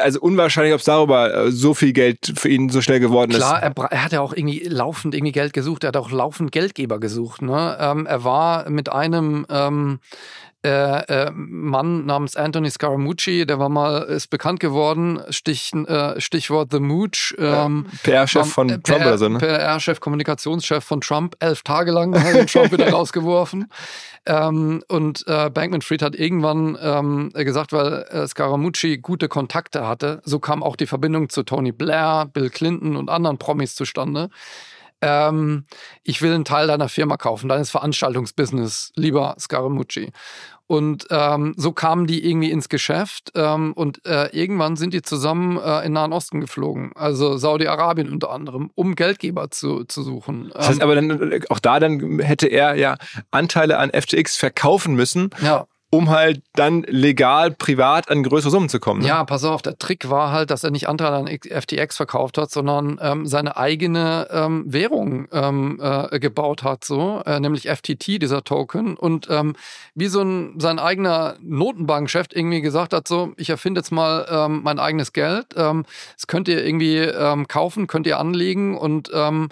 [0.00, 3.38] also unwahrscheinlich, ob es darüber äh, so viel Geld für ihn so schnell geworden ist.
[3.38, 5.84] Klar, er, er, hat ja auch irgendwie laufend irgendwie Geld gesucht.
[5.84, 7.42] Er hat auch laufend Geldgeber gesucht.
[7.42, 7.76] Ne?
[7.80, 9.98] Ähm, er war mit einem ähm,
[10.64, 16.72] äh, äh, Mann namens Anthony Scaramucci, der war mal, ist bekannt geworden, Stich, äh, Stichwort
[16.72, 17.34] The Mooch.
[17.38, 19.38] Ähm, PR-Chef von äh, Trump oder so, ne?
[19.38, 23.68] PR-Chef, Kommunikationschef von Trump, elf Tage lang hat den Trump wieder rausgeworfen.
[24.26, 30.20] Ähm, und äh, Bankman Fried hat irgendwann ähm, gesagt, weil äh, Scaramucci gute Kontakte hatte,
[30.24, 34.28] so kam auch die Verbindung zu Tony Blair, Bill Clinton und anderen Promis zustande
[35.00, 35.64] ähm,
[36.02, 40.12] ich will einen Teil deiner Firma kaufen, deines Veranstaltungsbusiness, lieber Scaramucci.
[40.66, 45.56] Und ähm, so kamen die irgendwie ins Geschäft ähm, und äh, irgendwann sind die zusammen
[45.56, 50.50] äh, in Nahen Osten geflogen, also Saudi-Arabien unter anderem, um Geldgeber zu, zu suchen.
[50.54, 52.98] Das heißt aber dann, äh, auch da dann hätte er ja
[53.30, 55.30] Anteile an FTX verkaufen müssen.
[55.40, 59.00] Ja um halt dann legal privat an größere Summen zu kommen.
[59.00, 59.08] Ne?
[59.08, 62.50] Ja, pass auf, der Trick war halt, dass er nicht Anteile an FTX verkauft hat,
[62.50, 68.44] sondern ähm, seine eigene ähm, Währung ähm, äh, gebaut hat, so, äh, nämlich FTT, dieser
[68.44, 68.96] Token.
[68.96, 69.56] Und ähm,
[69.94, 74.60] wie so ein sein eigener Notenbankchef irgendwie gesagt hat, so, ich erfinde jetzt mal ähm,
[74.62, 75.46] mein eigenes Geld.
[75.56, 75.86] Ähm,
[76.16, 79.48] das könnt ihr irgendwie ähm, kaufen, könnt ihr anlegen und ähm,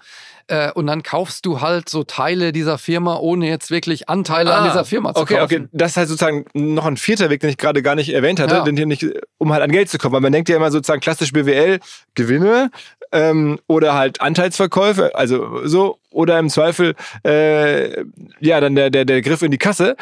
[0.48, 4.58] äh, und dann kaufst du halt so Teile dieser Firma, ohne jetzt wirklich Anteile ah,
[4.58, 5.44] an dieser Firma zu okay, kaufen.
[5.44, 8.38] Okay, das ist halt sozusagen noch ein vierter Weg, den ich gerade gar nicht erwähnt
[8.38, 8.64] hatte, ja.
[8.64, 9.04] denn hier nicht,
[9.38, 10.14] um halt an Geld zu kommen.
[10.14, 11.80] Weil man denkt ja immer sozusagen klassisch BWL,
[12.14, 12.70] Gewinne
[13.12, 16.94] ähm, oder halt Anteilsverkäufe, also so, oder im Zweifel
[17.24, 18.04] äh,
[18.40, 19.96] ja dann der, der, der Griff in die Kasse.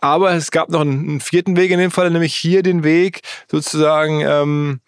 [0.00, 3.20] aber es gab noch einen, einen, vierten Weg in dem Fall, nämlich hier den Weg,
[3.50, 4.80] sozusagen ähm,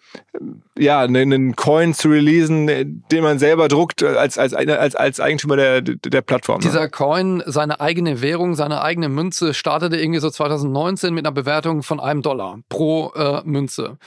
[0.77, 2.67] ja, einen Coin zu releasen,
[3.11, 6.59] den man selber druckt als, als, als, als Eigentümer der, der Plattform.
[6.59, 6.65] Ne?
[6.65, 11.83] Dieser Coin, seine eigene Währung, seine eigene Münze, startete irgendwie so 2019 mit einer Bewertung
[11.83, 13.97] von einem Dollar pro äh, Münze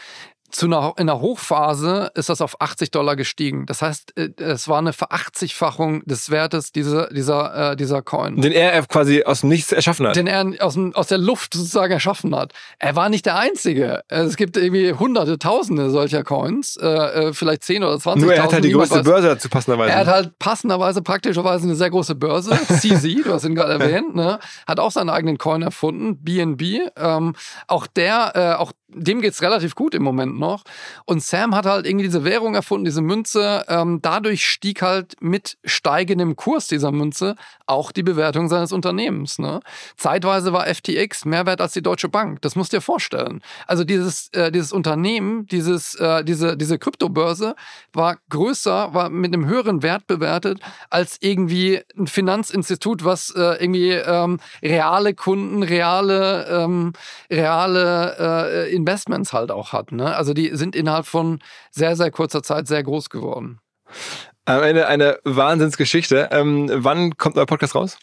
[0.50, 3.66] zu einer, in der Hochphase ist das auf 80 Dollar gestiegen.
[3.66, 8.40] Das heißt, äh, es war eine Verachtzigfachung des Wertes dieser, dieser, äh, dieser Coin.
[8.40, 10.16] Den er quasi aus dem Nichts erschaffen hat.
[10.16, 12.52] Den er aus, dem, aus der Luft sozusagen erschaffen hat.
[12.78, 14.02] Er war nicht der Einzige.
[14.08, 16.76] Es gibt irgendwie hunderte, tausende solcher Coins.
[16.76, 18.22] Äh, äh vielleicht 10 oder 20.
[18.22, 19.04] Nur er hat halt die größte weiß.
[19.04, 19.92] Börse dazu passenderweise.
[19.92, 22.50] Er hat halt passenderweise praktischerweise eine sehr große Börse.
[22.68, 24.38] CZ, du hast ihn gerade erwähnt, ne?
[24.66, 26.90] hat auch seinen eigenen Coin erfunden, BNB.
[26.96, 27.34] Ähm,
[27.66, 30.64] auch der, äh, auch dem geht's relativ gut im Moment noch.
[31.04, 33.64] Und Sam hat halt irgendwie diese Währung erfunden, diese Münze.
[33.68, 37.36] Ähm, dadurch stieg halt mit steigendem Kurs dieser Münze
[37.66, 39.38] auch die Bewertung seines Unternehmens.
[39.38, 39.60] Ne?
[39.96, 42.42] Zeitweise war FTX mehr wert als die Deutsche Bank.
[42.42, 43.40] Das musst du dir vorstellen.
[43.66, 47.54] Also dieses, äh, dieses Unternehmen, dieses, äh, diese, diese Kryptobörse
[47.92, 50.60] war größer, war mit einem höheren Wert bewertet
[50.90, 56.92] als irgendwie ein Finanzinstitut, was äh, irgendwie ähm, reale Kunden, reale, ähm,
[57.30, 59.92] reale äh, Investments halt auch hat.
[59.92, 60.14] Ne?
[60.14, 61.40] Also die sind innerhalb von
[61.70, 63.60] sehr, sehr kurzer Zeit sehr groß geworden.
[64.44, 66.28] Am Ende eine Wahnsinnsgeschichte.
[66.32, 67.98] Ähm, wann kommt euer Podcast raus?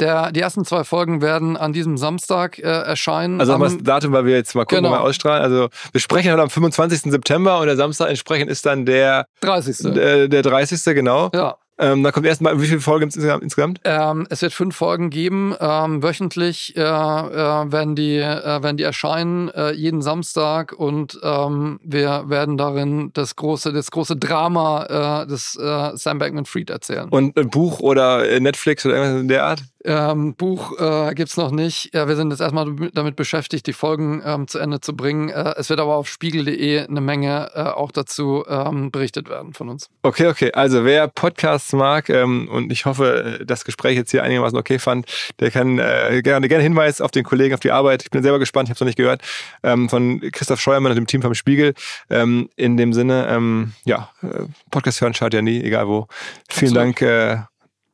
[0.00, 3.40] Der, die ersten zwei Folgen werden an diesem Samstag äh, erscheinen.
[3.40, 4.96] Also wir das Datum, weil wir jetzt mal gucken, genau.
[4.96, 5.42] mal ausstrahlen.
[5.42, 7.12] Also wir sprechen halt am 25.
[7.12, 9.94] September und der Samstag entsprechend ist dann der 30.
[9.94, 10.82] Der, der 30.
[10.94, 11.30] genau.
[11.34, 11.56] Ja.
[11.78, 13.80] Ähm, da kommt erstmal, wie viele Folgen gibt es insgesamt?
[13.84, 15.54] Ähm, es wird fünf Folgen geben.
[15.58, 20.72] Ähm, wöchentlich äh, äh, werden, die, äh, werden die erscheinen, äh, jeden Samstag.
[20.72, 26.70] Und ähm, wir werden darin das große, das große Drama äh, des äh, Sam Bankman-Fried
[26.70, 27.08] erzählen.
[27.08, 29.62] Und ein Buch oder Netflix oder irgendwas in der Art?
[29.84, 31.94] Ähm, Buch äh, gibt es noch nicht.
[31.94, 35.28] Ja, wir sind jetzt erstmal damit beschäftigt, die Folgen ähm, zu Ende zu bringen.
[35.28, 39.68] Äh, es wird aber auf spiegel.de eine Menge äh, auch dazu ähm, berichtet werden von
[39.68, 39.90] uns.
[40.02, 40.52] Okay, okay.
[40.52, 45.06] Also wer Podcasts mag ähm, und ich hoffe, das Gespräch jetzt hier einigermaßen okay fand,
[45.40, 48.02] der kann äh, gerne, gerne Hinweis auf den Kollegen, auf die Arbeit.
[48.02, 49.22] Ich bin selber gespannt, ich habe es noch nicht gehört,
[49.62, 51.74] ähm, von Christoph Scheuermann und dem Team vom Spiegel.
[52.10, 56.06] Ähm, in dem Sinne, ja, äh, Podcast hören schaut ja nie, egal wo.
[56.48, 57.00] Vielen Absolut.
[57.00, 57.51] Dank äh,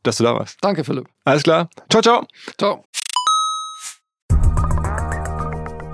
[0.08, 0.58] dass du da warst.
[0.62, 1.08] Danke, Philipp.
[1.24, 1.68] Alles klar.
[1.88, 2.26] Ciao, ciao.
[2.58, 2.84] Ciao.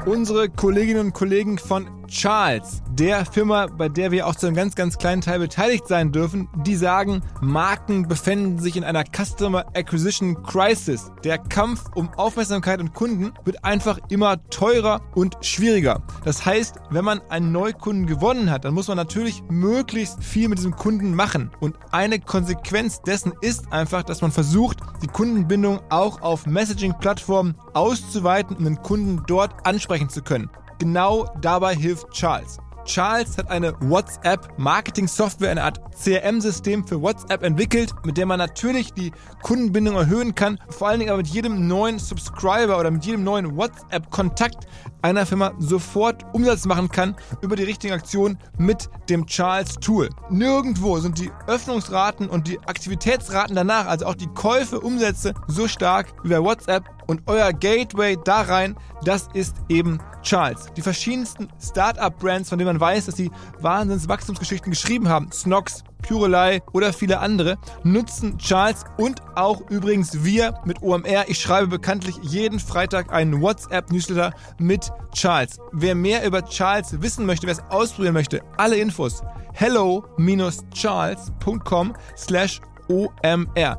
[0.06, 4.74] Unsere Kolleginnen und Kollegen von Charles, der Firma, bei der wir auch zu einem ganz,
[4.74, 10.42] ganz kleinen Teil beteiligt sein dürfen, die sagen, Marken befinden sich in einer Customer Acquisition
[10.42, 11.10] Crisis.
[11.24, 16.02] Der Kampf um Aufmerksamkeit und Kunden wird einfach immer teurer und schwieriger.
[16.24, 20.58] Das heißt, wenn man einen Neukunden gewonnen hat, dann muss man natürlich möglichst viel mit
[20.58, 21.50] diesem Kunden machen.
[21.60, 28.56] Und eine Konsequenz dessen ist einfach, dass man versucht, die Kundenbindung auch auf Messaging-Plattformen auszuweiten,
[28.56, 30.50] um den Kunden dort ansprechen zu können.
[30.78, 32.58] Genau dabei hilft Charles.
[32.84, 39.12] Charles hat eine WhatsApp-Marketing-Software, eine Art CRM-System für WhatsApp entwickelt, mit der man natürlich die
[39.42, 43.56] Kundenbindung erhöhen kann, vor allen Dingen aber mit jedem neuen Subscriber oder mit jedem neuen
[43.56, 44.66] WhatsApp-Kontakt
[45.02, 50.10] einer Firma sofort Umsatz machen kann über die richtigen Aktionen mit dem Charles-Tool.
[50.30, 56.08] Nirgendwo sind die Öffnungsraten und die Aktivitätsraten danach, also auch die Käufe, Umsätze, so stark
[56.22, 60.68] wie bei WhatsApp und euer Gateway da rein, das ist eben Charles.
[60.76, 66.92] Die verschiedensten Startup-Brands, von denen man weiß, dass sie Wahnsinns-Wachstumsgeschichten geschrieben haben, Snox, Purelei oder
[66.92, 71.28] viele andere, nutzen Charles und auch übrigens wir mit OMR.
[71.28, 75.58] Ich schreibe bekanntlich jeden Freitag einen WhatsApp-Newsletter mit Charles.
[75.72, 79.22] Wer mehr über Charles wissen möchte, wer es ausprobieren möchte, alle Infos
[79.54, 83.78] hello-charles.com slash OMR.